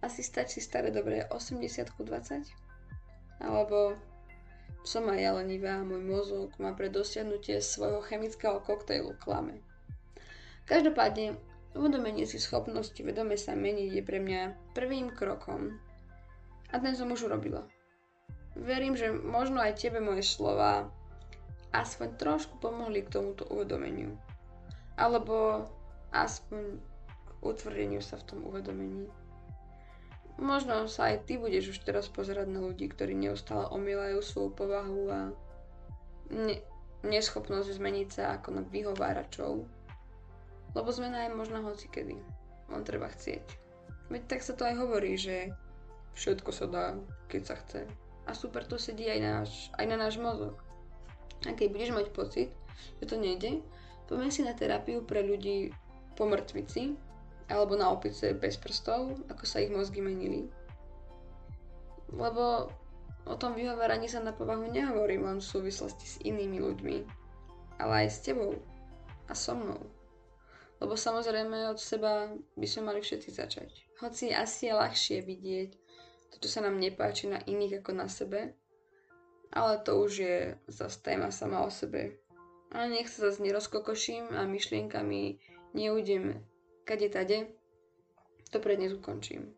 asi 0.00 0.24
stačí 0.24 0.64
staré 0.64 0.88
dobré 0.88 1.28
80 1.28 1.92
20, 1.92 3.44
alebo 3.44 3.94
som 4.86 5.10
aj 5.10 5.18
ja 5.18 5.30
lenivá 5.34 5.82
a 5.82 5.86
môj 5.86 6.02
mozog 6.02 6.48
má 6.62 6.70
pre 6.78 6.86
dosiahnutie 6.86 7.58
svojho 7.58 8.02
chemického 8.06 8.62
koktejlu 8.62 9.18
klame. 9.18 9.58
Každopádne, 10.66 11.38
uvedomenie 11.74 12.26
si 12.26 12.38
schopnosti 12.38 12.98
vedome 13.02 13.34
sa 13.34 13.58
meniť 13.58 13.90
je 13.98 14.02
pre 14.02 14.18
mňa 14.22 14.74
prvým 14.74 15.10
krokom 15.10 15.74
a 16.70 16.78
ten 16.78 16.94
som 16.94 17.10
už 17.10 17.30
urobila. 17.30 17.66
Verím, 18.56 18.96
že 18.96 19.12
možno 19.12 19.60
aj 19.60 19.78
tebe 19.78 20.00
moje 20.00 20.24
slova 20.24 20.88
aspoň 21.76 22.16
trošku 22.16 22.56
pomohli 22.56 23.04
k 23.04 23.12
tomuto 23.12 23.44
uvedomeniu. 23.52 24.16
Alebo 24.96 25.68
aspoň 26.08 26.80
k 27.04 27.30
utvrdeniu 27.44 28.00
sa 28.00 28.16
v 28.16 28.26
tom 28.32 28.40
uvedomení. 28.48 29.06
Možno 30.36 30.84
sa 30.84 31.08
aj 31.12 31.24
ty 31.24 31.40
budeš 31.40 31.76
už 31.76 31.78
teraz 31.88 32.12
pozerať 32.12 32.52
na 32.52 32.60
ľudí, 32.60 32.92
ktorí 32.92 33.16
neustále 33.16 33.72
omielajú 33.72 34.20
svoju 34.20 34.50
povahu 34.52 35.02
a 35.08 35.20
ne- 36.28 36.60
neschopnosť 37.00 37.72
zmeniť 37.72 38.08
sa 38.12 38.24
ako 38.36 38.60
na 38.60 38.62
vyhováračov. 38.68 39.64
Lebo 40.76 40.88
zmena 40.92 41.24
je 41.24 41.32
možná 41.32 41.64
hocikedy. 41.64 42.20
On 42.68 42.84
treba 42.84 43.08
chcieť. 43.08 43.44
Veď 44.12 44.22
tak 44.28 44.40
sa 44.44 44.52
to 44.52 44.68
aj 44.68 44.76
hovorí, 44.76 45.16
že 45.16 45.56
všetko 46.20 46.50
sa 46.52 46.66
dá, 46.68 46.86
keď 47.32 47.42
sa 47.48 47.56
chce. 47.56 47.82
A 48.28 48.36
super 48.36 48.66
to 48.68 48.76
sedí 48.76 49.08
aj, 49.08 49.20
náš, 49.22 49.50
aj 49.80 49.86
na 49.88 49.96
náš 49.96 50.20
mozog. 50.20 50.60
A 51.48 51.56
keď 51.56 51.72
budeš 51.72 51.90
mať 51.96 52.06
pocit, 52.12 52.50
že 53.00 53.08
to 53.08 53.16
nejde, 53.16 53.64
poďme 54.04 54.28
si 54.28 54.44
na 54.44 54.52
terapiu 54.52 55.00
pre 55.00 55.24
ľudí 55.24 55.72
po 56.12 56.28
mŕtvici, 56.28 56.98
alebo 57.46 57.78
na 57.78 57.90
opice 57.90 58.34
bez 58.34 58.58
prstov, 58.58 59.22
ako 59.30 59.44
sa 59.46 59.62
ich 59.62 59.70
mozgy 59.70 60.02
menili. 60.02 60.50
Lebo 62.10 62.70
o 63.26 63.34
tom 63.38 63.54
vyhováraní 63.54 64.10
sa 64.10 64.22
na 64.22 64.34
povahu 64.34 64.70
nehovorím 64.70 65.26
len 65.26 65.38
v 65.42 65.50
súvislosti 65.50 66.06
s 66.06 66.16
inými 66.22 66.58
ľuďmi, 66.62 66.96
ale 67.82 68.06
aj 68.06 68.08
s 68.10 68.18
tebou 68.26 68.54
a 69.26 69.34
so 69.34 69.54
mnou. 69.54 69.82
Lebo 70.76 70.92
samozrejme 70.92 71.72
od 71.72 71.80
seba 71.80 72.30
by 72.54 72.66
sme 72.68 72.92
mali 72.92 73.00
všetci 73.00 73.30
začať. 73.32 73.70
Hoci 73.98 74.30
asi 74.34 74.68
je 74.68 74.74
ľahšie 74.76 75.18
vidieť 75.24 75.70
to, 76.30 76.36
čo 76.44 76.48
sa 76.58 76.60
nám 76.68 76.76
nepáči 76.76 77.32
na 77.32 77.40
iných 77.40 77.80
ako 77.80 77.92
na 77.96 78.06
sebe, 78.12 78.52
ale 79.56 79.80
to 79.80 79.96
už 80.04 80.12
je 80.20 80.38
zase 80.68 81.00
téma 81.00 81.32
sama 81.32 81.64
o 81.64 81.70
sebe. 81.72 82.20
Ale 82.68 82.92
nech 82.92 83.08
sa 83.08 83.30
zase 83.30 83.40
nerozkokoším 83.40 84.36
a 84.36 84.44
myšlienkami 84.44 85.40
neudem 85.72 86.44
kade 86.86 87.10
tade. 87.10 87.50
To 88.54 88.62
pre 88.62 88.78
dnes 88.78 88.94
ukončím. 88.94 89.50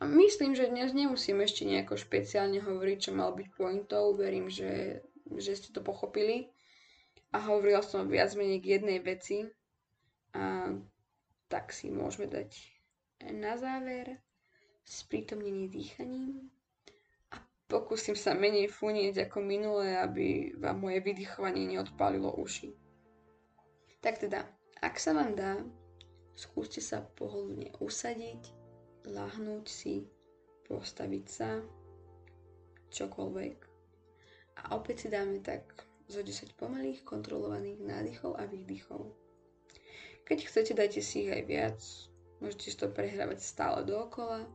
A 0.00 0.08
myslím, 0.08 0.56
že 0.56 0.72
dnes 0.72 0.96
nemusím 0.96 1.44
ešte 1.44 1.68
nejako 1.68 2.00
špeciálne 2.00 2.64
hovoriť, 2.64 2.98
čo 2.98 3.12
mal 3.12 3.36
byť 3.36 3.48
pointou. 3.52 4.16
Verím, 4.16 4.48
že, 4.48 5.04
že 5.36 5.52
ste 5.52 5.68
to 5.74 5.84
pochopili. 5.84 6.48
A 7.34 7.44
hovorila 7.44 7.84
som 7.84 8.08
viac 8.08 8.32
menej 8.32 8.64
k 8.64 8.80
jednej 8.80 9.04
veci. 9.04 9.44
A 10.32 10.72
tak 11.52 11.76
si 11.76 11.92
môžeme 11.92 12.30
dať 12.30 12.56
na 13.28 13.60
záver 13.60 14.22
sprítomnený 14.88 15.68
dýchaním 15.68 16.48
Pokúsim 17.68 18.16
sa 18.16 18.32
menej 18.32 18.72
funieť 18.72 19.28
ako 19.28 19.44
minulé, 19.44 20.00
aby 20.00 20.56
vám 20.56 20.88
moje 20.88 21.04
vydychovanie 21.04 21.68
neodpálilo 21.68 22.32
uši. 22.40 22.72
Tak 24.00 24.24
teda, 24.24 24.48
ak 24.80 24.96
sa 24.96 25.12
vám 25.12 25.36
dá, 25.36 25.60
skúste 26.38 26.78
sa 26.78 27.02
pohodlne 27.02 27.74
usadiť, 27.82 28.54
lahnúť 29.10 29.66
si, 29.66 30.06
postaviť 30.70 31.24
sa, 31.26 31.58
čokoľvek. 32.94 33.56
A 34.62 34.78
opäť 34.78 35.06
si 35.06 35.08
dáme 35.10 35.42
tak 35.42 35.66
zo 36.06 36.22
10 36.22 36.54
pomalých 36.54 37.02
kontrolovaných 37.02 37.82
nádychov 37.82 38.38
a 38.38 38.46
výdychov. 38.46 39.10
Keď 40.22 40.38
chcete, 40.46 40.72
dajte 40.78 41.00
si 41.02 41.26
ich 41.26 41.30
aj 41.34 41.42
viac. 41.50 41.78
Môžete 42.38 42.66
si 42.70 42.76
to 42.78 42.86
prehrávať 42.86 43.42
stále 43.42 43.82
dookola 43.82 44.46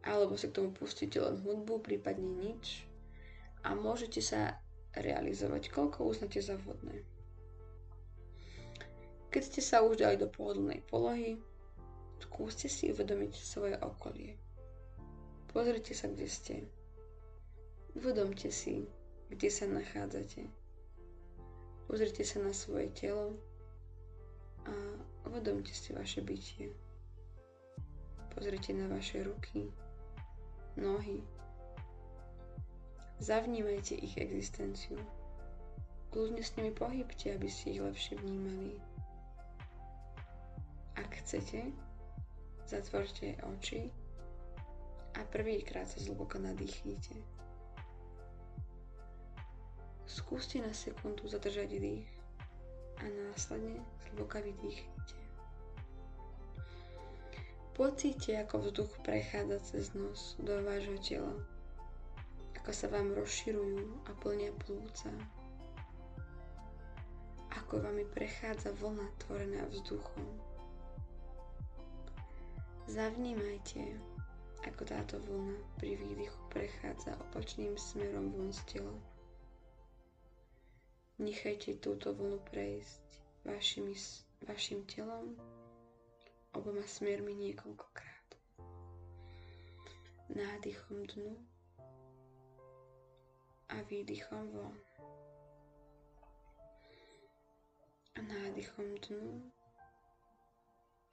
alebo 0.00 0.36
si 0.38 0.48
k 0.48 0.56
tomu 0.56 0.72
pustíte 0.72 1.20
len 1.20 1.36
hudbu, 1.44 1.84
prípadne 1.84 2.24
nič 2.24 2.88
a 3.60 3.76
môžete 3.76 4.24
sa 4.24 4.56
realizovať, 4.96 5.68
koľko 5.68 6.08
uznáte 6.08 6.40
za 6.40 6.56
vhodné. 6.56 7.04
Keď 9.30 9.42
ste 9.46 9.62
sa 9.62 9.86
už 9.86 10.02
dali 10.02 10.18
do 10.18 10.26
pohodlnej 10.26 10.82
polohy, 10.90 11.38
skúste 12.18 12.66
si 12.66 12.90
uvedomiť 12.90 13.32
svoje 13.38 13.78
okolie. 13.78 14.34
Pozrite 15.54 15.94
sa, 15.94 16.10
kde 16.10 16.26
ste. 16.26 16.54
Uvedomte 17.94 18.50
si, 18.50 18.90
kde 19.30 19.48
sa 19.50 19.70
nachádzate. 19.70 20.50
Pozrite 21.86 22.26
sa 22.26 22.42
na 22.42 22.50
svoje 22.50 22.90
telo 22.90 23.38
a 24.66 24.74
uvedomte 25.26 25.74
si 25.74 25.94
vaše 25.94 26.22
bytie. 26.22 26.74
Pozrite 28.34 28.74
na 28.74 28.90
vaše 28.90 29.22
ruky, 29.22 29.70
nohy. 30.78 31.22
Zavnímajte 33.22 33.94
ich 33.94 34.18
existenciu. 34.18 34.98
Kľudne 36.10 36.42
s 36.42 36.54
nimi 36.58 36.74
pohybte, 36.74 37.30
aby 37.30 37.46
ste 37.46 37.78
ich 37.78 37.82
lepšie 37.82 38.18
vnímali. 38.18 38.89
Ak 40.96 41.10
chcete, 41.22 41.70
zatvorte 42.66 43.34
oči 43.46 43.90
a 45.18 45.20
prvýkrát 45.26 45.90
sa 45.90 45.98
zhlboka 45.98 46.38
nadýchnite. 46.38 47.18
Skúste 50.10 50.58
na 50.58 50.74
sekundu 50.74 51.26
zadržať 51.30 51.70
dých 51.78 52.10
a 52.98 53.06
následne 53.06 53.78
zhlboka 54.06 54.42
vydýchnite. 54.42 55.18
Pocíte, 57.80 58.36
ako 58.36 58.68
vzduch 58.68 58.92
prechádza 59.06 59.58
cez 59.64 59.96
nos 59.96 60.36
do 60.36 60.52
vášho 60.66 60.98
tela. 61.00 61.32
Ako 62.60 62.76
sa 62.76 62.92
vám 62.92 63.16
rozširujú 63.16 64.04
a 64.04 64.10
plnia 64.20 64.52
plúca. 64.52 65.08
Ako 67.56 67.80
vami 67.80 68.04
prechádza 68.04 68.76
vlna 68.76 69.08
tvorená 69.24 69.64
vzduchom. 69.72 70.49
Zavnímajte, 72.90 73.86
ako 74.66 74.82
táto 74.82 75.22
vlna 75.22 75.54
pri 75.78 75.94
výdychu 75.94 76.42
prechádza 76.50 77.14
opačným 77.30 77.78
smerom 77.78 78.34
von 78.34 78.50
z 78.50 78.66
tela. 78.66 78.98
Nechajte 81.22 81.78
túto 81.78 82.10
vlnu 82.10 82.42
prejsť 82.50 83.06
vašimi, 83.46 83.94
vašim 84.42 84.82
telom 84.90 85.38
oboma 86.50 86.82
smermi 86.82 87.30
niekoľkokrát. 87.30 88.28
Nádychom 90.34 91.06
dnu 91.14 91.38
a 93.70 93.86
výdychom 93.86 94.50
von. 94.50 94.74
nádychom 98.20 98.98
dnu 99.08 99.48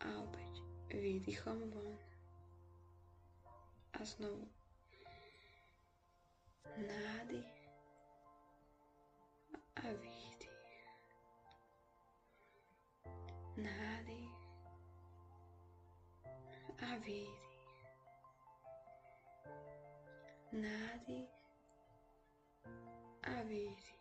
a 0.03 0.09
opäť 0.25 0.66
výdychom 0.93 1.71
von. 1.71 1.97
A 3.93 4.05
znovu 4.05 4.47
nádych 6.77 7.69
a 9.75 9.81
výdych. 10.01 10.87
Nádych 13.57 14.35
a 16.79 16.95
výdych. 16.97 17.47
Nádych 20.51 21.29
a 23.23 23.41
výdych. 23.43 23.97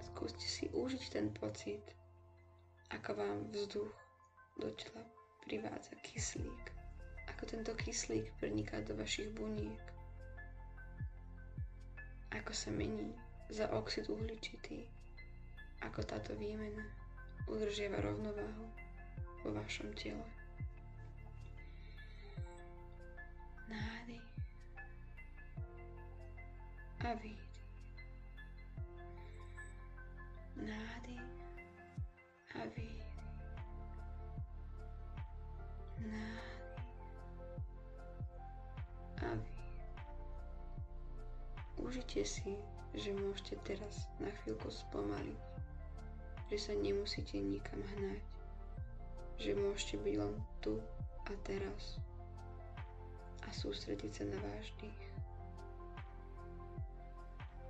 Skúste 0.00 0.44
si 0.48 0.68
užiť 0.74 1.02
ten 1.12 1.30
pocit, 1.32 1.82
ako 2.90 3.14
vám 3.14 3.38
vzduch 3.52 4.09
do 4.60 4.70
tela 4.76 5.04
privádza 5.48 5.96
kyslík. 6.04 6.64
Ako 7.32 7.48
tento 7.48 7.72
kyslík 7.72 8.28
preniká 8.36 8.84
do 8.84 8.92
vašich 8.96 9.32
buniek. 9.32 9.80
Ako 12.36 12.52
sa 12.52 12.68
mení 12.68 13.16
za 13.48 13.72
oxid 13.72 14.06
uhličitý. 14.12 14.84
Ako 15.80 16.04
táto 16.04 16.36
výmena 16.36 16.84
udržiava 17.48 18.04
rovnováhu 18.04 18.68
vo 19.40 19.50
vašom 19.56 19.96
tele. 19.96 20.28
Nádych 23.72 24.28
a 27.00 27.14
výdych. 27.16 27.64
Nádych 30.60 31.39
Užite 42.10 42.26
si, 42.26 42.58
že 42.90 43.14
môžete 43.14 43.54
teraz 43.62 44.10
na 44.18 44.26
chvíľku 44.42 44.66
spomaliť, 44.66 45.38
že 46.50 46.56
sa 46.58 46.74
nemusíte 46.74 47.38
nikam 47.38 47.78
hnať, 47.86 48.18
že 49.38 49.54
môžete 49.54 49.94
byť 50.02 50.14
len 50.18 50.34
tu 50.58 50.82
a 51.30 51.32
teraz 51.46 52.02
a 53.46 53.54
sústrediť 53.54 54.10
sa 54.10 54.24
na 54.26 54.42
váš 54.42 54.74
dých. 54.82 55.02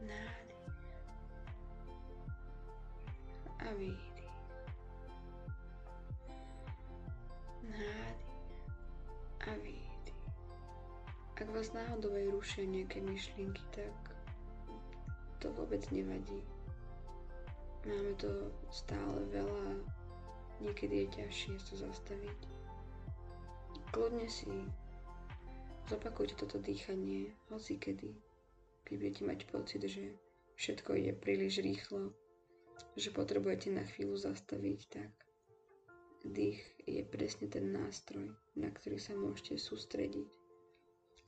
Nádych 0.09 0.65
a 3.61 3.69
výdych. 3.77 4.37
Nádych 7.69 8.33
a 9.45 9.53
výdych. 9.61 10.25
Ak 11.37 11.49
vás 11.53 11.77
náhodou 11.77 12.17
aj 12.17 12.33
rušia 12.33 12.65
nejaké 12.65 13.05
myšlienky, 13.05 13.61
tak 13.77 14.10
to 15.41 15.49
vôbec 15.57 15.81
nevadí. 15.89 16.41
Máme 17.89 18.13
to 18.21 18.53
stále 18.69 19.25
veľa, 19.33 19.81
niekedy 20.61 21.09
je 21.09 21.25
ťažšie 21.25 21.57
to 21.65 21.75
zastaviť. 21.81 22.41
Kľudne 23.91 24.29
si 24.29 24.53
zopakujte 25.89 26.39
toto 26.39 26.61
dýchanie 26.61 27.35
hoci 27.49 27.81
kedy, 27.81 28.13
keď 28.87 28.95
budete 28.95 29.23
mať 29.27 29.41
pocit, 29.51 29.83
že 29.83 30.15
všetko 30.61 30.95
ide 31.01 31.17
príliš 31.17 31.65
rýchlo, 31.65 32.13
že 32.95 33.11
potrebujete 33.11 33.73
na 33.73 33.83
chvíľu 33.83 34.21
zastaviť, 34.21 34.81
tak 34.93 35.11
dých 36.23 36.61
je 36.85 37.01
presne 37.03 37.49
ten 37.49 37.73
nástroj, 37.73 38.29
na 38.55 38.69
ktorý 38.69 39.01
sa 39.01 39.17
môžete 39.17 39.57
sústrediť, 39.57 40.29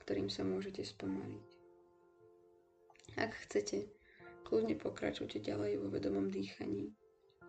ktorým 0.05 0.29
sa 0.29 0.45
môžete 0.45 0.85
spomaliť. 0.85 1.47
Ak 3.17 3.33
chcete, 3.45 3.89
kľudne 4.43 4.75
pokračujte 4.77 5.39
ďalej 5.39 5.81
vo 5.81 5.87
vedomom 5.89 6.29
dýchaní. 6.29 6.91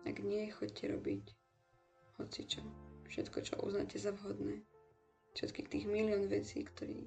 Ak 0.05 0.21
nie, 0.21 0.49
choďte 0.51 0.95
robiť 0.95 1.23
hocičo, 2.17 2.61
všetko, 3.11 3.37
čo 3.43 3.53
uznáte 3.61 3.99
za 3.99 4.15
vhodné. 4.15 4.63
Všetkých 5.35 5.67
tých 5.67 5.85
milión 5.85 6.31
vecí, 6.31 6.63
ktorý, 6.63 7.05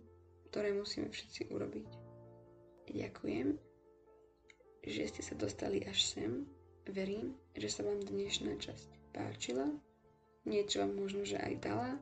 ktoré 0.52 0.76
musíme 0.76 1.08
všetci 1.08 1.48
urobiť. 1.48 1.88
Ďakujem, 2.92 3.48
že 4.84 5.02
ste 5.08 5.22
sa 5.24 5.34
dostali 5.36 5.84
až 5.84 6.04
sem 6.04 6.44
Verím, 6.88 7.36
že 7.52 7.68
sa 7.68 7.84
vám 7.84 8.00
dnešná 8.00 8.56
časť 8.56 9.12
páčila, 9.12 9.68
niečo 10.48 10.80
vám 10.80 10.96
možno, 10.96 11.20
že 11.20 11.36
aj 11.36 11.60
dala 11.60 12.00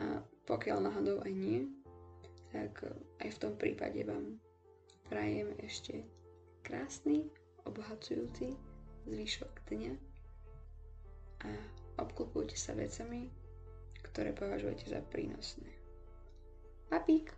a 0.00 0.24
pokiaľ 0.48 0.88
náhodou 0.88 1.20
aj 1.28 1.32
nie, 1.36 1.68
tak 2.48 2.88
aj 3.20 3.28
v 3.28 3.40
tom 3.44 3.52
prípade 3.60 4.00
vám 4.08 4.40
prajem 5.12 5.52
ešte 5.60 6.08
krásny, 6.68 7.24
obohacujúci 7.64 8.52
zvyšok 9.08 9.72
dňa 9.72 9.94
a 11.48 11.50
obklopujte 12.04 12.60
sa 12.60 12.76
vecami, 12.76 13.32
ktoré 14.04 14.36
považujete 14.36 14.92
za 14.92 15.00
prínosné. 15.08 15.72
Papík! 16.92 17.37